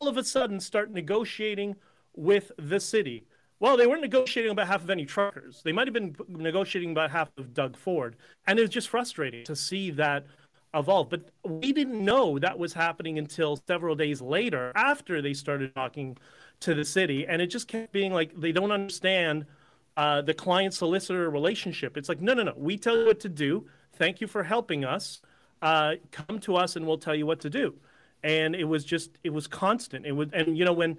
[0.00, 1.76] all of a sudden start negotiating
[2.16, 3.24] with the city.
[3.60, 5.62] Well, they weren't negotiating on behalf of any truckers.
[5.64, 8.16] They might have been negotiating on behalf of Doug Ford.
[8.46, 10.26] And it was just frustrating to see that
[10.74, 11.10] evolve.
[11.10, 16.16] But we didn't know that was happening until several days later after they started talking
[16.60, 17.26] to the city.
[17.26, 19.46] And it just kept being like they don't understand
[19.96, 21.96] uh, the client solicitor relationship.
[21.96, 22.54] It's like, no, no, no.
[22.56, 23.66] We tell you what to do.
[23.94, 25.20] Thank you for helping us.
[25.60, 27.74] Uh, come to us and we'll tell you what to do.
[28.22, 30.06] And it was just, it was constant.
[30.06, 30.98] It was, and you know, when,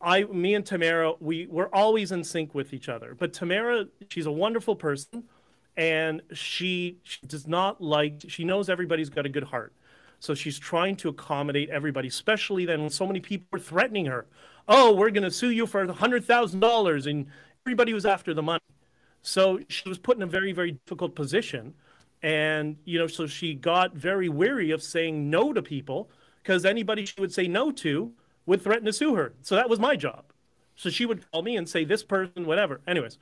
[0.00, 3.14] I, me and Tamara, we we're always in sync with each other.
[3.18, 5.24] But Tamara, she's a wonderful person,
[5.76, 8.22] and she she does not like.
[8.28, 9.72] She knows everybody's got a good heart,
[10.20, 12.08] so she's trying to accommodate everybody.
[12.08, 14.26] Especially then when so many people were threatening her.
[14.68, 17.26] Oh, we're going to sue you for a hundred thousand dollars, and
[17.64, 18.60] everybody was after the money.
[19.22, 21.74] So she was put in a very very difficult position,
[22.22, 26.10] and you know, so she got very weary of saying no to people
[26.42, 28.12] because anybody she would say no to
[28.46, 29.34] would threaten to sue her.
[29.42, 30.24] So that was my job.
[30.76, 32.80] So she would call me and say this person, whatever.
[32.86, 33.18] Anyways,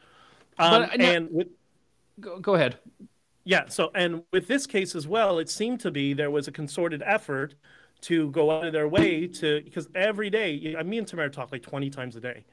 [0.58, 1.48] um, but, uh, and with,
[2.20, 2.78] go, go ahead.
[3.44, 3.68] Yeah.
[3.68, 7.02] So and with this case as well, it seemed to be there was a concerted
[7.04, 7.54] effort
[8.04, 11.62] to go out of their way to because every day, me and Tamara talk like
[11.62, 12.44] twenty times a day,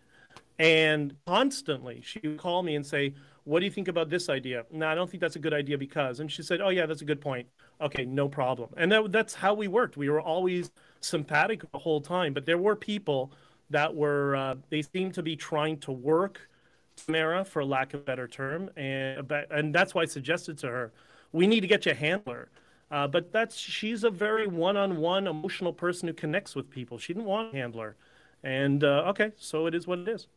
[0.60, 4.66] and constantly she would call me and say, "What do you think about this idea?"
[4.72, 6.20] No, I don't think that's a good idea because.
[6.20, 7.48] And she said, "Oh yeah, that's a good point.
[7.82, 9.98] Okay, no problem." And that, that's how we worked.
[9.98, 13.32] We were always sympathetic the whole time, but there were people
[13.70, 16.50] that were uh, they seemed to be trying to work
[16.96, 20.92] Tamara, for lack of a better term, and and that's why I suggested to her,
[21.32, 22.50] we need to get you a handler.
[22.92, 26.98] Uh, but that's she's a very one-on-one emotional person who connects with people.
[26.98, 27.96] She didn't want a handler,
[28.44, 30.28] and uh, okay, so it is what it is.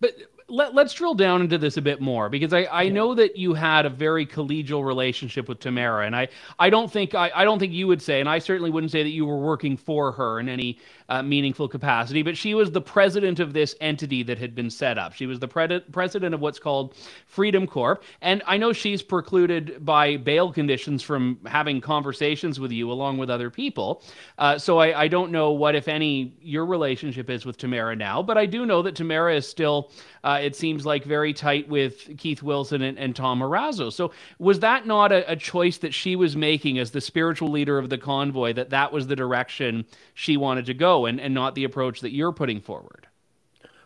[0.00, 0.14] But
[0.48, 2.92] let, us drill down into this a bit more because I, I yeah.
[2.92, 7.14] know that you had a very collegial relationship with Tamara, and I, I don't think
[7.14, 9.38] I, I don't think you would say, and I certainly wouldn't say that you were
[9.38, 10.78] working for her in any
[11.10, 14.98] uh, meaningful capacity, but she was the president of this entity that had been set
[14.98, 15.12] up.
[15.12, 16.94] She was the pre- president of what's called
[17.26, 22.90] Freedom Corp, and I know she's precluded by bail conditions from having conversations with you
[22.90, 24.02] along with other people.
[24.38, 28.22] Uh, so I, I don't know what, if any, your relationship is with Tamara now,
[28.22, 29.90] but I do know that Tamara is still
[30.24, 33.92] uh, Uh, it seems like very tight with Keith Wilson and, and Tom Marazzo.
[33.92, 37.78] So was that not a, a, choice that she was making as the spiritual leader
[37.78, 41.54] of the convoy that that was the direction she wanted to go and, and not
[41.54, 43.06] the approach that you're putting forward?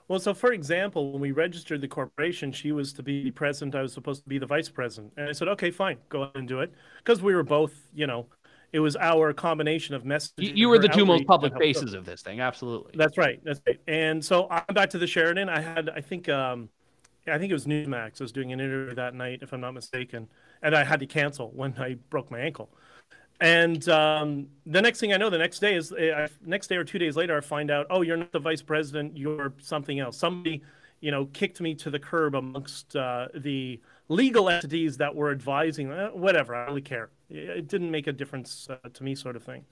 [0.09, 3.75] Well, so for example, when we registered the corporation, she was to be the president.
[3.75, 5.13] I was supposed to be the vice president.
[5.17, 6.73] And I said, okay, fine, go ahead and do it.
[6.99, 8.27] Because we were both, you know,
[8.73, 10.35] it was our combination of messages.
[10.39, 12.93] You, you were the two most public faces of this thing, absolutely.
[12.95, 13.41] That's right.
[13.45, 13.79] That's right.
[13.87, 15.49] And so I'm back to the Sheraton.
[15.49, 16.69] I had, I think, um,
[17.27, 18.21] I think it was Newsmax.
[18.21, 20.27] I was doing an interview that night, if I'm not mistaken,
[20.63, 22.71] and I had to cancel when I broke my ankle.
[23.41, 26.85] And um, the next thing I know, the next day is uh, next day or
[26.85, 29.17] two days later, I find out, oh, you're not the vice president.
[29.17, 30.17] You're something else.
[30.17, 30.63] Somebody,
[31.01, 35.91] you know, kicked me to the curb amongst uh, the legal entities that were advising.
[35.91, 37.11] Uh, whatever, I don't really care.
[37.33, 39.65] It didn't make a difference uh, to me, sort of thing.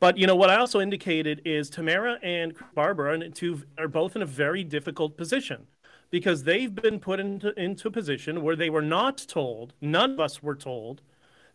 [0.00, 4.16] But you know what I also indicated is Tamara and Barbara and two are both
[4.16, 5.66] in a very difficult position
[6.10, 9.74] because they've been put into into a position where they were not told.
[9.80, 11.02] None of us were told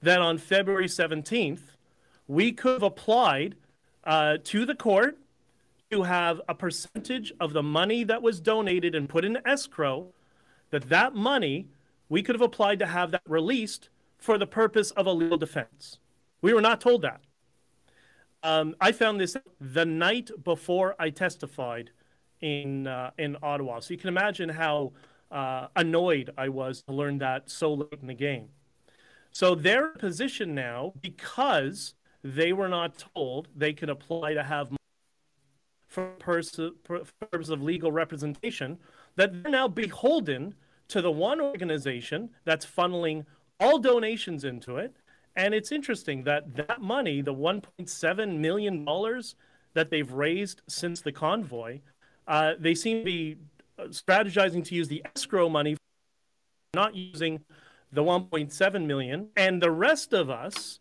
[0.01, 1.75] that on February 17th
[2.27, 3.55] we could have applied
[4.03, 5.17] uh, to the court
[5.91, 10.07] to have a percentage of the money that was donated and put in escrow.
[10.71, 11.67] That that money
[12.07, 15.97] we could have applied to have that released for the purpose of a legal defense.
[16.41, 17.21] We were not told that.
[18.43, 21.91] Um, I found this the night before I testified
[22.41, 24.93] in uh, in Ottawa, so you can imagine how
[25.31, 28.49] uh, annoyed I was to learn that so late in the game.
[29.31, 34.69] So their position now, because they were not told they could apply to have
[35.87, 38.77] for purpose of legal representation,
[39.15, 40.55] that they're now beholden
[40.87, 43.25] to the one organization that's funneling
[43.59, 44.95] all donations into it.
[45.35, 49.35] And it's interesting that that money, the 1.7 million dollars
[49.73, 51.79] that they've raised since the convoy,
[52.27, 53.37] uh, they seem to be
[53.77, 55.77] uh, strategizing to use the escrow money,
[56.73, 57.39] not using
[57.91, 60.79] the 1.7 million, and the rest of us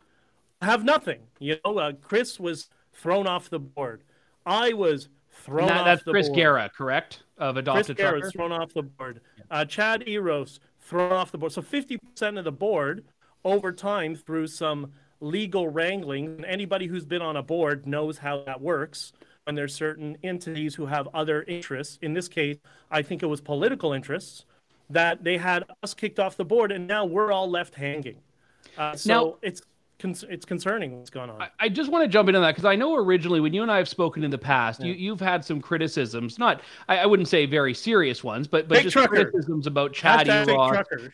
[0.61, 1.21] have nothing.
[1.39, 4.03] You know, uh, Chris was thrown off the board.
[4.45, 6.39] I was thrown off that's the Chris board.
[6.39, 7.23] Garrah, correct?
[7.39, 9.21] Of adopted Chris Garrah thrown off the board.
[9.51, 11.53] Uh, Chad Eros thrown off the board.
[11.53, 13.05] So 50% of the board
[13.45, 16.27] over time through some legal wrangling.
[16.27, 19.13] And anybody who's been on a board knows how that works
[19.45, 21.99] when there's certain entities who have other interests.
[22.03, 22.57] In this case,
[22.91, 24.45] I think it was political interests
[24.91, 28.17] that they had us kicked off the board, and now we're all left hanging.
[28.77, 29.63] Uh, so now, it's
[30.01, 31.49] it's concerning what's going on.
[31.59, 33.79] I, just want to jump into that because I know originally when you and I
[33.79, 34.93] have spoken in the past, yeah.
[34.93, 38.83] you, have had some criticisms, not I, I, wouldn't say very serious ones, but but
[38.83, 39.25] just trucker.
[39.25, 41.11] criticisms about Chad Eros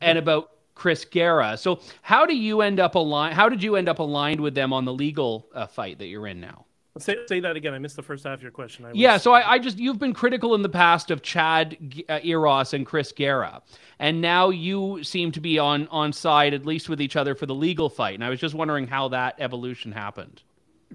[0.00, 1.58] and about Chris Garrah.
[1.58, 3.34] So how do you end up aligned?
[3.34, 6.28] How did you end up aligned with them on the legal uh, fight that you're
[6.28, 6.64] in now?
[6.98, 7.74] Say, say that again.
[7.74, 8.86] I missed the first half of your question.
[8.86, 8.96] Was...
[8.96, 11.76] Yeah, so I, I, just you've been critical in the past of Chad
[12.08, 13.62] uh, Eros and Chris Garrah,
[13.98, 17.46] and now you seem to be on on side at least with each other for
[17.46, 18.14] the legal fight.
[18.14, 20.42] And I was just wondering how that evolution happened.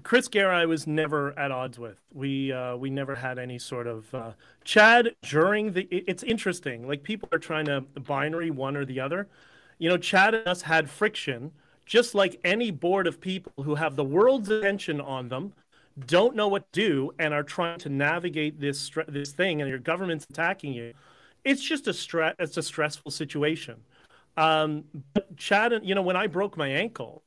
[0.02, 2.00] Chris Garrah, I was never at odds with.
[2.12, 4.32] We uh, we never had any sort of uh,
[4.64, 5.86] Chad during the.
[5.90, 6.86] It's interesting.
[6.86, 9.28] Like people are trying to binary one or the other.
[9.78, 11.52] You know, Chad and us had friction,
[11.86, 15.52] just like any board of people who have the world's attention on them
[16.06, 19.78] don't know what to do and are trying to navigate this this thing and your
[19.78, 20.92] government's attacking you
[21.44, 23.76] it's just a stress it's a stressful situation.
[24.36, 27.22] Um, but chad you know when i broke my ankle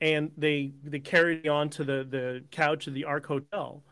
[0.00, 3.84] and they they carried me on to the the couch of the Arc hotel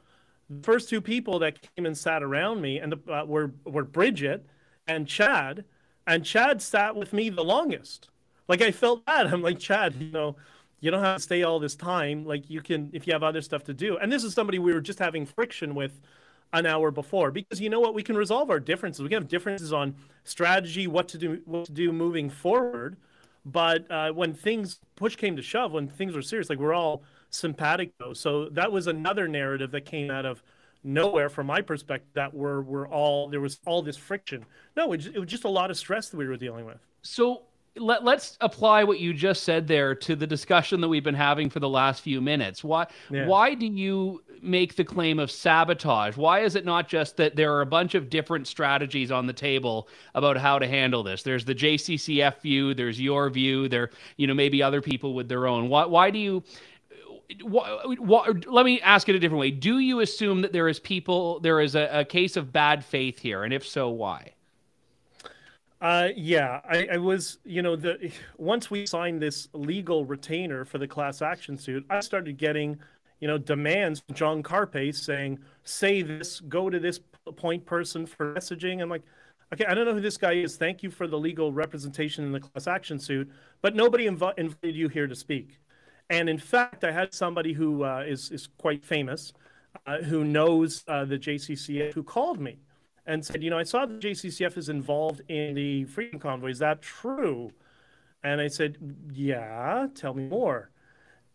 [0.50, 3.84] the first two people that came and sat around me and the, uh, were were
[3.84, 4.44] Brigitte
[4.88, 5.64] and chad
[6.06, 8.08] and chad sat with me the longest.
[8.48, 9.26] Like i felt bad.
[9.28, 10.34] I'm like chad you know
[10.80, 12.24] you don't have to stay all this time.
[12.24, 13.98] Like you can, if you have other stuff to do.
[13.98, 16.00] And this is somebody we were just having friction with
[16.52, 17.94] an hour before because you know what?
[17.94, 19.02] We can resolve our differences.
[19.02, 22.96] We can have differences on strategy, what to do, what to do moving forward.
[23.44, 27.02] But uh, when things push came to shove, when things were serious, like we're all
[27.30, 28.12] simpatico.
[28.12, 30.42] So that was another narrative that came out of
[30.84, 34.44] nowhere from my perspective that we're, we're all there was all this friction.
[34.76, 36.78] No, it, it was just a lot of stress that we were dealing with.
[37.02, 37.42] So
[37.78, 41.50] let, us apply what you just said there to the discussion that we've been having
[41.50, 42.62] for the last few minutes.
[42.62, 43.26] Why yeah.
[43.26, 46.16] why do you make the claim of sabotage?
[46.16, 49.32] Why is it not just that there are a bunch of different strategies on the
[49.32, 51.22] table about how to handle this?
[51.22, 55.46] There's the JCCF view, there's your view, there you know maybe other people with their
[55.46, 55.68] own.
[55.68, 56.42] Why why do you
[57.42, 59.50] what, what, let me ask it a different way.
[59.50, 63.18] Do you assume that there is people, there is a, a case of bad faith
[63.18, 64.32] here, and if so, why?
[65.80, 70.78] Uh, yeah, I, I, was, you know, the once we signed this legal retainer for
[70.78, 72.78] the class action suit, I started getting,
[73.20, 76.98] you know, demands from John Carpay saying, "Say this, go to this
[77.36, 79.04] point person for messaging." I'm like,
[79.52, 80.56] okay, I don't know who this guy is.
[80.56, 83.30] Thank you for the legal representation in the class action suit,
[83.62, 85.60] but nobody inv- invited you here to speak.
[86.10, 89.32] And in fact, I had somebody who uh, is is quite famous,
[89.86, 92.58] uh, who knows uh, the JCCA, who called me
[93.08, 96.50] and said, you know, I saw the JCCF is involved in the Freedom Convoy.
[96.50, 97.50] Is that true?
[98.22, 98.76] And I said,
[99.12, 100.70] yeah, tell me more.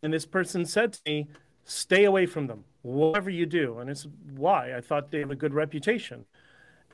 [0.03, 1.27] And this person said to me,
[1.65, 3.79] stay away from them, whatever you do.
[3.79, 4.77] And I said, why?
[4.77, 6.25] I thought they have a good reputation.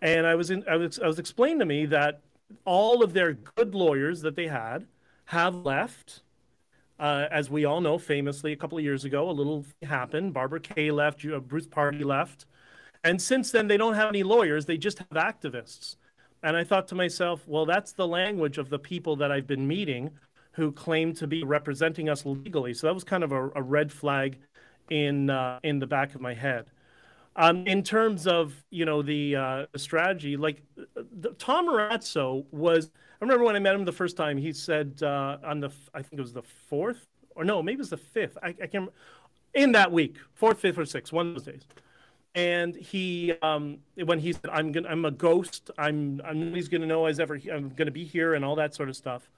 [0.02, 2.22] And I was, in, I was, I was explained to me that
[2.64, 4.88] all of their good lawyers that they had
[5.26, 6.22] have left.
[7.00, 10.34] Uh, as we all know, famously, a couple of years ago, a little happened.
[10.34, 12.46] Barbara Kay left, Bruce Pardy left.
[13.04, 15.96] And since then, they don't have any lawyers, they just have activists.
[16.44, 19.68] And I thought to myself, well, that's the language of the people that I've been
[19.68, 20.12] meeting
[20.54, 22.74] who claim to be representing us legally.
[22.74, 24.38] So that was kind of a, a red flag
[24.90, 26.66] in uh, in the back of my head.
[27.36, 30.62] Um, in terms of you know the, uh, strategy, like
[30.96, 32.90] the, Tom Marazzo was.
[33.22, 34.38] I remember when I met him the first time.
[34.38, 37.80] He said uh, on the I think it was the fourth or no, maybe it
[37.80, 38.38] was the fifth.
[38.44, 38.74] I, I can't.
[38.74, 38.94] Remember.
[39.56, 41.66] In that week, fourth, fifth, or sixth, one of those days
[42.36, 45.72] and he um, when he said i'm gonna i'm a ghost.
[45.78, 48.76] I'm i'm nobody's gonna know i was ever i'm gonna be here and all that
[48.76, 49.30] sort of stuff.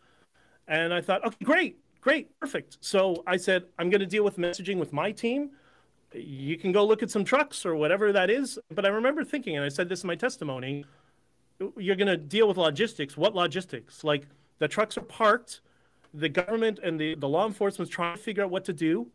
[0.67, 2.77] And i thought okay great great perfect.
[2.81, 5.51] So i said i'm gonna deal with messaging with my team.
[6.13, 8.59] You can go look at some trucks or whatever that is.
[8.73, 10.85] But i remember thinking and i said this in my testimony
[11.77, 13.15] you're gonna deal with logistics.
[13.15, 14.03] What logistics?
[14.03, 14.27] Like
[14.59, 15.61] the trucks are parked.
[16.13, 19.07] The government and the, the law enforcement's trying to figure out what to do.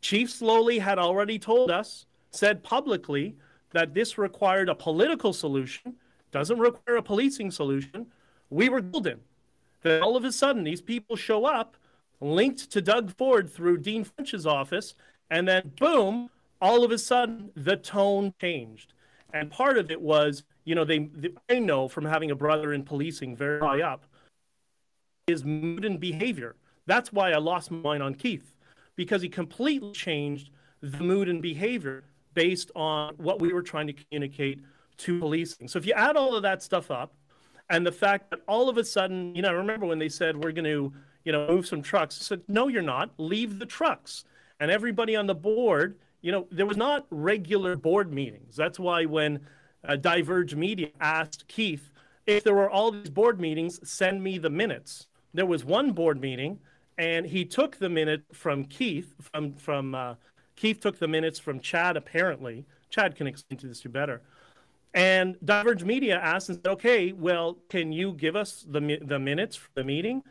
[0.00, 2.06] Chief Sloly had already told us
[2.36, 3.36] said publicly
[3.72, 5.94] that this required a political solution,
[6.30, 8.06] doesn't require a policing solution,
[8.50, 9.20] we were golden.
[9.82, 11.76] Then all of a sudden, these people show up
[12.20, 14.94] linked to Doug Ford through Dean French's office,
[15.30, 16.30] and then boom,
[16.60, 18.94] all of a sudden, the tone changed.
[19.32, 22.72] And part of it was, you know, they, they I know from having a brother
[22.72, 24.06] in policing very high up,
[25.26, 26.56] his mood and behavior.
[26.86, 28.54] That's why I lost mine on Keith,
[28.94, 32.04] because he completely changed the mood and behavior
[32.36, 34.62] based on what we were trying to communicate
[34.98, 35.66] to policing.
[35.66, 37.14] So if you add all of that stuff up,
[37.68, 40.36] and the fact that all of a sudden, you know, I remember when they said
[40.36, 40.92] we're going to,
[41.24, 42.16] you know, move some trucks.
[42.20, 43.10] I said, no, you're not.
[43.18, 44.24] Leave the trucks.
[44.60, 48.54] And everybody on the board, you know, there was not regular board meetings.
[48.54, 49.40] That's why when
[49.82, 51.90] uh, Diverge Media asked Keith
[52.26, 55.06] if there were all these board meetings, send me the minutes.
[55.34, 56.58] There was one board meeting,
[56.98, 60.14] and he took the minute from Keith from from uh,
[60.56, 62.64] Keith took the minutes from Chad, apparently.
[62.90, 64.22] Chad can explain to this to better.
[64.94, 69.54] And Diverge Media asked and said, okay, well, can you give us the, the minutes
[69.54, 70.22] for the meeting?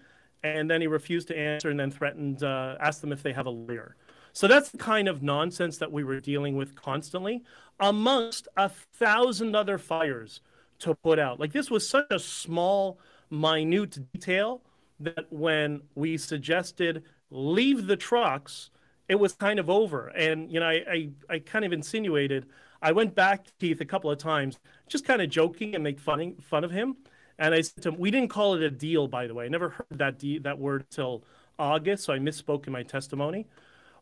[0.44, 3.46] And then he refused to answer and then threatened, uh, asked them if they have
[3.46, 3.96] a lawyer.
[4.34, 7.44] So that's the kind of nonsense that we were dealing with constantly,
[7.80, 10.42] amongst a thousand other fires
[10.80, 11.40] to put out.
[11.40, 13.00] Like this was such a small,
[13.30, 14.62] minute detail
[15.00, 18.72] that when we suggested leave the trucks,
[19.08, 20.08] it was kind of over.
[20.08, 22.48] And, you know, I, I, I, kind of insinuated,
[22.82, 26.00] I went back to Keith a couple of times, just kind of joking and make
[26.00, 26.98] fun, fun of him.
[27.38, 29.46] And I said to him, we didn't call it a deal, by the way.
[29.46, 31.24] I never heard that, de- that word till
[31.60, 33.46] August, so I misspoke in my testimony.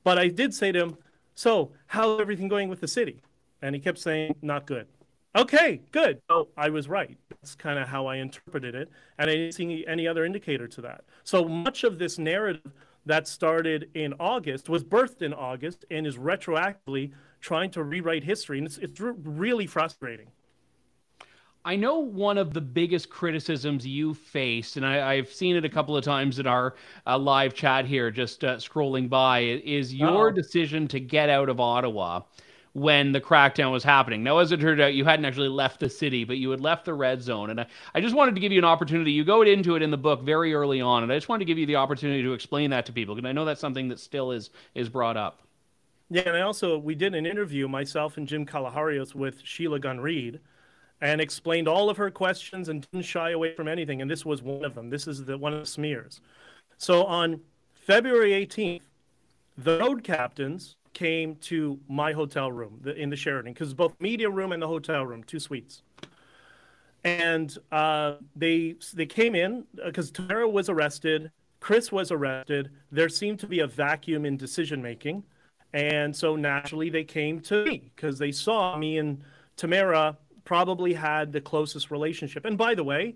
[0.04, 0.98] But I did say to him,
[1.36, 3.22] so how's everything going with the city?
[3.62, 4.88] And he kept saying, not good.
[5.36, 6.22] Okay, good.
[6.30, 7.18] So I was right.
[7.30, 8.92] That's kind of how I interpreted it.
[9.18, 11.06] And I didn't see any other indicator to that.
[11.24, 12.72] So much of this narrative
[13.06, 18.58] that started in August, was birthed in August, and is retroactively trying to rewrite history.
[18.58, 20.28] And it's, it's really frustrating.
[21.66, 25.70] I know one of the biggest criticisms you faced, and I, have seen it a
[25.70, 26.76] couple of times in our
[27.08, 30.32] uh, live chat here, just uh, scrolling by, is your Uh-oh.
[30.32, 32.22] decision to get out of Ottawa
[32.74, 34.24] when the crackdown was happening.
[34.24, 36.86] Now, as it turned out, you hadn't actually left the city, but you had left
[36.86, 37.52] the red zone.
[37.52, 39.12] And I, I just wanted to give you an opportunity.
[39.12, 41.46] You go into it in the book very early on, and I just wanted to
[41.46, 44.00] give you the opportunity to explain that to people because I know that's something that
[44.00, 45.40] still is is brought up.
[46.10, 50.00] Yeah, and I also we did an interview myself and Jim Karahalios with Sheila Gunn
[50.00, 50.40] Reid,
[51.02, 54.02] and explained all of her questions and didn't shy away from anything.
[54.02, 54.90] And this was one of them.
[54.90, 56.22] This is the one of the smears.
[56.78, 57.40] So on
[57.76, 58.82] February 18th,
[59.60, 64.30] the road captains came to my hotel room the, in the Sheraton because both media
[64.30, 65.82] room and the hotel room, two suites.
[67.04, 72.70] And uh, they they came in because uh, Tamara was arrested, Chris was arrested.
[72.92, 75.24] There seemed to be a vacuum in decision making,
[75.74, 79.22] and so naturally they came to me because they saw me and
[79.58, 82.46] Tamara probably had the closest relationship.
[82.46, 83.16] And by the way,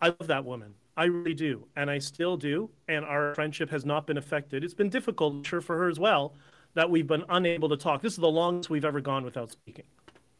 [0.00, 0.74] I love that woman.
[0.96, 1.66] I really do.
[1.76, 2.70] And I still do.
[2.88, 4.64] And our friendship has not been affected.
[4.64, 6.34] It's been difficult, sure, for her as well,
[6.78, 8.02] that we've been unable to talk.
[8.02, 9.86] This is the longest we've ever gone without speaking.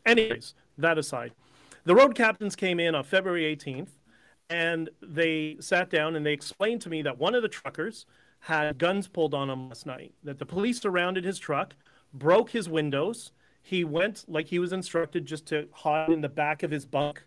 [0.07, 1.33] Anyways, that aside,
[1.83, 3.89] the road captains came in on February 18th
[4.49, 8.07] and they sat down and they explained to me that one of the truckers
[8.39, 11.75] had guns pulled on him last night, that the police surrounded his truck,
[12.15, 13.33] broke his windows.
[13.61, 17.25] He went like he was instructed just to hide in the back of his bunk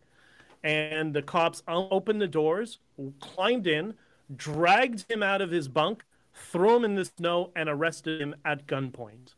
[0.63, 2.79] and the cops opened the doors,
[3.19, 3.93] climbed in,
[4.37, 6.05] dragged him out of his bunk,
[6.41, 9.35] threw him in the snow, and arrested him at gunpoint.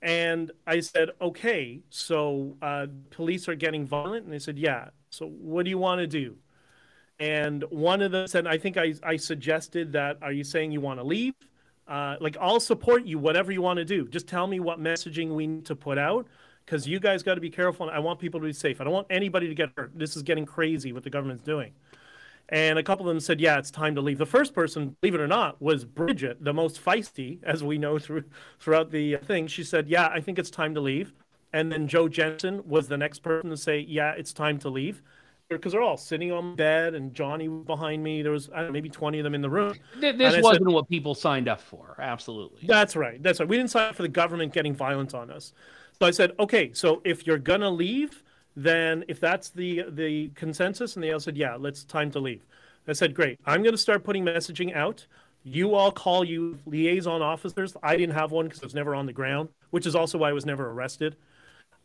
[0.00, 4.24] And I said, okay, so uh, police are getting violent.
[4.24, 4.90] And they said, yeah.
[5.10, 6.36] So what do you want to do?
[7.18, 10.80] And one of them said, I think I, I suggested that, are you saying you
[10.80, 11.34] want to leave?
[11.88, 14.06] Uh, like, I'll support you, whatever you want to do.
[14.06, 16.28] Just tell me what messaging we need to put out
[16.64, 17.88] because you guys got to be careful.
[17.88, 18.80] And I want people to be safe.
[18.80, 19.90] I don't want anybody to get hurt.
[19.96, 21.72] This is getting crazy what the government's doing.
[22.50, 25.14] And a couple of them said, "Yeah, it's time to leave." The first person, believe
[25.14, 28.24] it or not, was Brigitte, the most feisty, as we know through
[28.58, 29.46] throughout the uh, thing.
[29.46, 31.12] She said, "Yeah, I think it's time to leave."
[31.52, 35.02] And then Joe Jensen was the next person to say, "Yeah, it's time to leave."
[35.50, 38.20] Because they're all sitting on bed, and Johnny was behind me.
[38.22, 39.74] There was know, maybe twenty of them in the room.
[39.98, 41.96] This wasn't said, what people signed up for.
[41.98, 42.66] Absolutely.
[42.66, 43.22] That's right.
[43.22, 43.48] That's right.
[43.48, 45.52] We didn't sign up for the government getting violent on us.
[45.98, 48.22] So I said, okay, so if you're gonna leave,
[48.58, 52.44] then if that's the the consensus, and they all said, yeah, let's time to leave.
[52.88, 53.38] I said, great.
[53.46, 55.06] I'm gonna start putting messaging out.
[55.44, 57.76] You all call you liaison officers.
[57.82, 60.30] I didn't have one because I was never on the ground, which is also why
[60.30, 61.14] I was never arrested.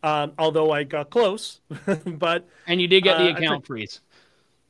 [0.01, 1.61] Um, although I got close,
[2.05, 4.01] but and you did get the uh, account freeze.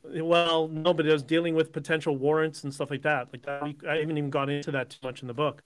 [0.03, 3.29] Well, no, but I was dealing with potential warrants and stuff like that.
[3.31, 5.63] Like that, I haven't even gone into that too much in the book.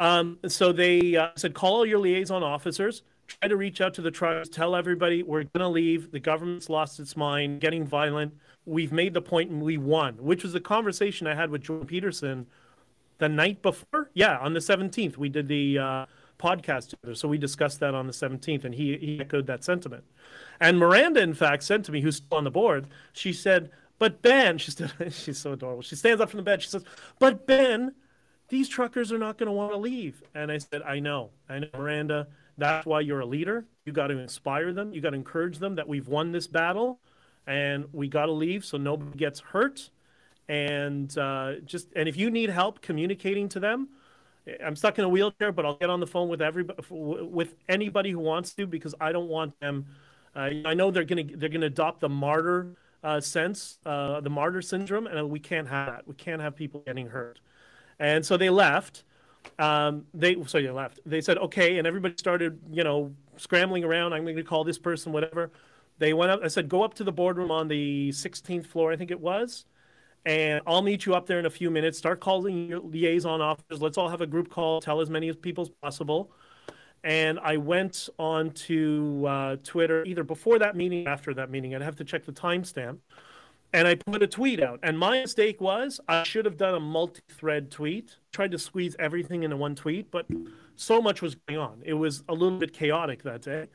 [0.00, 4.02] Um, so they uh, said, call all your liaison officers, try to reach out to
[4.02, 6.10] the tribes, tell everybody we're going to leave.
[6.10, 8.34] The government's lost its mind, getting violent.
[8.64, 11.86] We've made the point and we won, which was the conversation I had with Jordan
[11.86, 12.46] Peterson
[13.18, 14.10] the night before.
[14.14, 16.06] Yeah, on the 17th, we did the uh,
[16.38, 17.14] podcast together.
[17.14, 20.04] So we discussed that on the 17th, and he, he echoed that sentiment.
[20.60, 24.22] And Miranda, in fact, said to me, who's still on the board, she said, but
[24.22, 25.82] Ben, she said, she's so adorable.
[25.82, 26.62] She stands up from the bed.
[26.62, 26.84] She says,
[27.18, 27.94] but Ben,
[28.48, 30.22] these truckers are not going to want to leave.
[30.34, 32.26] And I said, I know, I know, Miranda.
[32.58, 33.64] That's why you're a leader.
[33.84, 34.92] You got to inspire them.
[34.92, 37.00] You got to encourage them that we've won this battle,
[37.46, 39.90] and we got to leave so nobody gets hurt.
[40.48, 43.88] And uh, just and if you need help communicating to them,
[44.64, 48.10] I'm stuck in a wheelchair, but I'll get on the phone with everybody, with anybody
[48.10, 49.86] who wants to, because I don't want them.
[50.34, 52.74] Uh, I know they're gonna they're gonna adopt the martyr
[53.04, 56.08] uh, sense, uh, the martyr syndrome, and we can't have that.
[56.08, 57.40] We can't have people getting hurt.
[57.98, 59.04] And so they left.
[59.58, 61.00] Um, they so you left.
[61.06, 64.12] They said okay, and everybody started, you know, scrambling around.
[64.12, 65.50] I'm going to call this person, whatever.
[65.98, 66.40] They went up.
[66.42, 69.66] I said, go up to the boardroom on the 16th floor, I think it was,
[70.24, 71.98] and I'll meet you up there in a few minutes.
[71.98, 73.80] Start calling your liaison officers.
[73.80, 74.80] Let's all have a group call.
[74.80, 76.32] Tell as many people as possible.
[77.04, 81.74] And I went on to uh, Twitter either before that meeting, after that meeting.
[81.74, 82.98] I'd have to check the timestamp
[83.72, 84.80] and I put a tweet out.
[84.82, 89.42] And my mistake was I should have done a multi-thread tweet, tried to squeeze everything
[89.42, 90.26] into one tweet, but
[90.76, 91.82] so much was going on.
[91.84, 93.68] It was a little bit chaotic that day.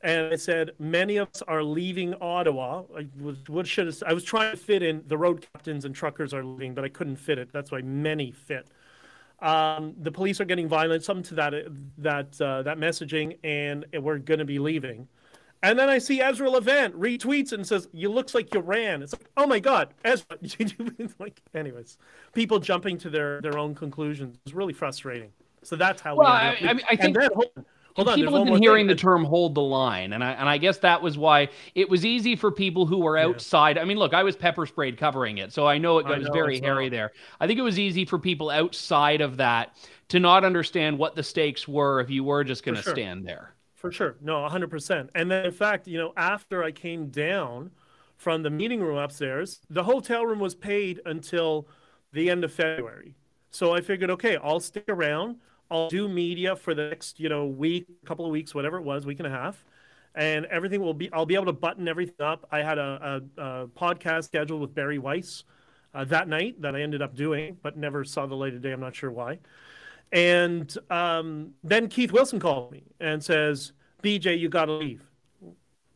[0.00, 2.82] And I said, many of us are leaving Ottawa.
[2.96, 6.32] I was, what should I was trying to fit in the road captains and truckers
[6.32, 7.52] are leaving, but I couldn't fit it.
[7.52, 8.68] That's why many fit.
[9.40, 11.54] Um, the police are getting violent, something to that
[11.98, 15.08] that uh, that messaging, and we're going to be leaving.
[15.62, 19.12] And then I see Ezra Levant retweets and says, "You looks like you ran." It's
[19.12, 20.38] like, oh my god, Ezra!
[21.18, 21.98] like, anyways,
[22.32, 25.30] people jumping to their their own conclusions is really frustrating.
[25.64, 26.16] So that's how.
[26.16, 27.18] Well, I, I, mean, I think.
[27.18, 27.50] Then, hold,
[27.96, 28.96] hold on, people have been hearing thing.
[28.96, 32.04] the term "hold the line," and I and I guess that was why it was
[32.04, 33.76] easy for people who were outside.
[33.76, 33.82] Yeah.
[33.82, 36.32] I mean, look, I was pepper sprayed covering it, so I know it was know,
[36.32, 37.10] very hairy there.
[37.40, 39.76] I think it was easy for people outside of that
[40.10, 42.94] to not understand what the stakes were if you were just going to sure.
[42.94, 43.54] stand there.
[43.78, 44.16] For sure.
[44.20, 45.08] No, 100%.
[45.14, 47.70] And then, in fact, you know, after I came down
[48.16, 51.68] from the meeting room upstairs, the hotel room was paid until
[52.12, 53.14] the end of February.
[53.52, 55.36] So I figured, okay, I'll stick around.
[55.70, 59.06] I'll do media for the next, you know, week, couple of weeks, whatever it was,
[59.06, 59.64] week and a half,
[60.16, 61.12] and everything will be.
[61.12, 62.48] I'll be able to button everything up.
[62.50, 65.44] I had a, a, a podcast scheduled with Bari Weiss
[65.94, 68.72] uh, that night that I ended up doing, but never saw the light of day.
[68.72, 69.38] I'm not sure why.
[70.12, 75.02] And um, then Keith Wilson called me and says, "BJ, you got to leave."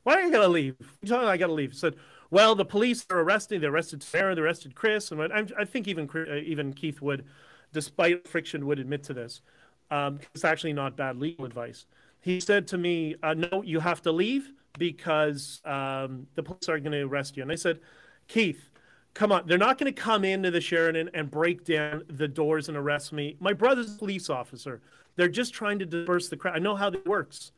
[0.04, 0.74] Why are you gonna leave?
[1.10, 1.72] I gotta leave.
[1.72, 1.96] He said,
[2.30, 3.60] "Well, the police are arresting.
[3.60, 4.34] They arrested Sarah.
[4.34, 7.24] They arrested Chris, and I, I think even uh, even Keith would,
[7.72, 9.42] despite friction, would admit to this.
[9.90, 11.86] Um, it's actually not bad legal advice.
[12.20, 16.80] He said to me, uh, "No, you have to leave because um, the police are
[16.80, 17.78] going to arrest you." And I said,
[18.26, 18.70] "Keith,
[19.14, 19.46] come on.
[19.46, 23.12] They're not going to come into the Sheraton and break down the doors and arrest
[23.12, 23.36] me.
[23.40, 24.80] My brother's a police officer.
[25.16, 26.56] They're just trying to disperse the crowd.
[26.56, 27.52] I know how that works."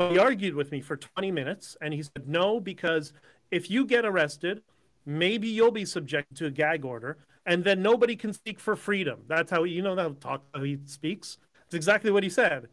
[0.00, 3.12] But he argued with me for 20 minutes and he said, no, because
[3.50, 4.62] if you get arrested,
[5.04, 9.20] maybe you'll be subjected to a gag order and then nobody can speak for freedom.
[9.26, 11.36] That's how, you know, that talk how he speaks.
[11.66, 12.68] It's exactly what he said.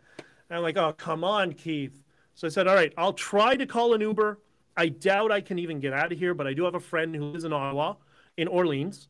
[0.50, 2.02] And I'm like, oh, come on, Keith.
[2.34, 4.40] So I said, all right, I'll try to call an Uber.
[4.78, 7.14] I doubt I can even get out of here, but I do have a friend
[7.14, 7.96] who lives in Ottawa,
[8.38, 9.10] in Orleans.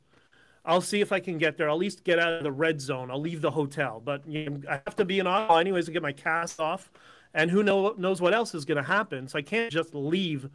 [0.66, 1.70] I'll see if I can get there.
[1.70, 3.10] I'll at least get out of the red zone.
[3.10, 5.92] I'll leave the hotel, but you know, I have to be in Ottawa anyways to
[5.92, 6.92] get my cast off
[7.34, 9.28] and who know, knows what else is going to happen.
[9.28, 10.50] So I can't just leave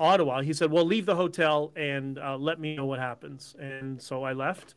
[0.00, 0.40] Ottawa.
[0.42, 4.24] He said, "Well, leave the hotel and uh, let me know what happens." And so
[4.24, 4.74] I left,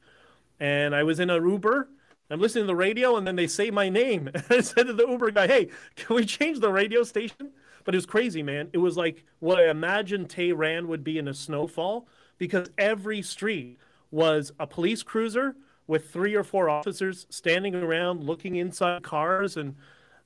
[0.59, 1.89] and I was in a Uber.
[2.29, 4.29] I'm listening to the radio, and then they say my name.
[4.33, 7.51] And I said to the Uber guy, "Hey, can we change the radio station?"
[7.83, 8.69] But it was crazy, man.
[8.73, 12.07] It was like what I imagined Tehran would be in a snowfall,
[12.37, 13.77] because every street
[14.11, 15.55] was a police cruiser
[15.87, 19.75] with three or four officers standing around, looking inside cars, and I'm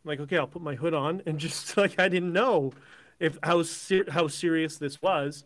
[0.04, 2.74] like, okay, I'll put my hood on, and just like I didn't know
[3.20, 5.44] if how ser- how serious this was,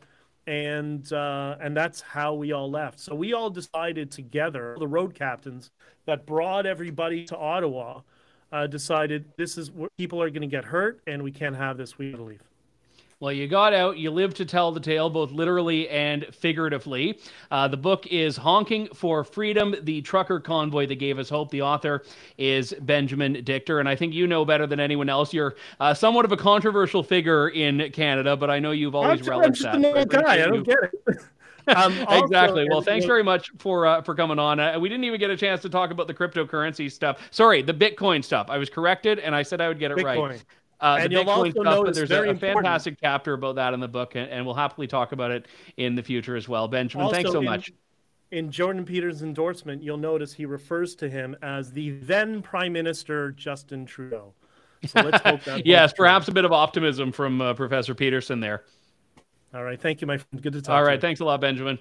[0.48, 3.00] and uh, and that's how we all left.
[3.00, 5.72] So we all decided together, the road captains
[6.06, 8.02] that brought everybody to Ottawa,
[8.52, 11.78] uh, decided this is where people are going to get hurt, and we can't have
[11.78, 11.98] this.
[11.98, 12.42] We leave.
[13.26, 17.20] Well, you got out, you lived to tell the tale, both literally and figuratively.
[17.50, 21.50] Uh, the book is Honking for Freedom, the trucker convoy that gave us hope.
[21.50, 22.04] The author
[22.38, 25.34] is Benjamin Dichter, and I think you know better than anyone else.
[25.34, 29.40] You're uh, somewhat of a controversial figure in Canada, but I know you've always I'm
[29.40, 29.98] relished just that.
[29.98, 30.44] I'm guy.
[30.44, 31.18] I don't get it.
[31.68, 32.68] Um, exactly.
[32.70, 34.60] well, thanks very much for uh, for coming on.
[34.60, 37.28] Uh, we didn't even get a chance to talk about the cryptocurrency stuff.
[37.32, 38.52] Sorry, the Bitcoin stuff.
[38.52, 40.30] I was corrected, and I said I would get it Bitcoin.
[40.30, 40.44] right.
[40.82, 43.88] Uh, and you'll also notice there's very a, important- fantastic chapter about that in the
[43.88, 45.48] book, and, and we'll happily talk about it
[45.78, 46.68] in the future as well.
[46.68, 47.72] Benjamin, Also thanks so in- much.
[48.32, 53.32] In Jordan Peters' endorsement, you'll notice he refers to him as the then Prime Minister
[53.32, 54.34] Justin Trudeau.
[54.88, 55.66] So let's hope that.
[55.66, 58.64] yes, perhaps a bit of optimism from uh, Professor Peterson there.
[59.54, 59.80] All right.
[59.80, 60.42] Thank you, my friend.
[60.42, 60.76] Good to talk.
[60.76, 61.80] All right, thanks a lot, Benjamin.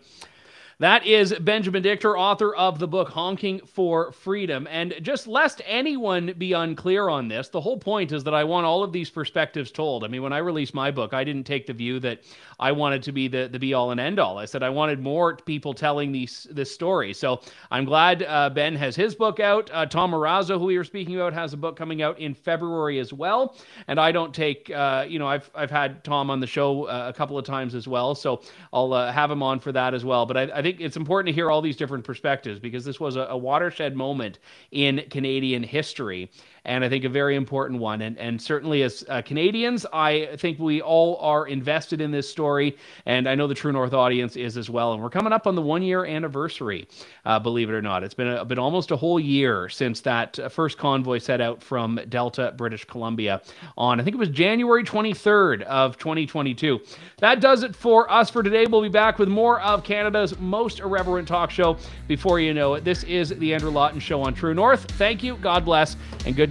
[0.80, 4.66] That is Benjamin Dichter, author of the book Honking for Freedom.
[4.68, 8.66] And just lest anyone be unclear on this, the whole point is that I want
[8.66, 10.02] all of these perspectives told.
[10.02, 12.22] I mean, when I released my book, I didn't take the view that
[12.58, 14.36] I wanted to be the, the be all and end all.
[14.36, 17.12] I said I wanted more people telling these this story.
[17.14, 19.70] So I'm glad uh, Ben has his book out.
[19.72, 22.98] Uh, Tom Marazzo, who we were speaking about, has a book coming out in February
[22.98, 23.56] as well.
[23.86, 27.06] And I don't take, uh, you know, I've I've had Tom on the show uh,
[27.08, 30.04] a couple of times as well, so I'll uh, have him on for that as
[30.04, 30.26] well.
[30.26, 33.16] But I, I think it's important to hear all these different perspectives because this was
[33.16, 34.38] a, a watershed moment
[34.70, 36.30] in Canadian history
[36.64, 38.02] and I think a very important one.
[38.02, 42.76] And, and certainly as uh, Canadians, I think we all are invested in this story,
[43.06, 44.92] and I know the True North audience is as well.
[44.92, 46.88] And we're coming up on the one year anniversary,
[47.24, 48.02] uh, believe it or not.
[48.02, 51.62] It's been, a, been almost a whole year since that uh, first convoy set out
[51.62, 53.42] from Delta, British Columbia
[53.76, 56.80] on, I think it was January 23rd of 2022.
[57.18, 58.66] That does it for us for today.
[58.66, 61.76] We'll be back with more of Canada's most irreverent talk show
[62.08, 62.84] before you know it.
[62.84, 64.84] This is the Andrew Lawton Show on True North.
[64.92, 65.96] Thank you, God bless,
[66.26, 66.50] and good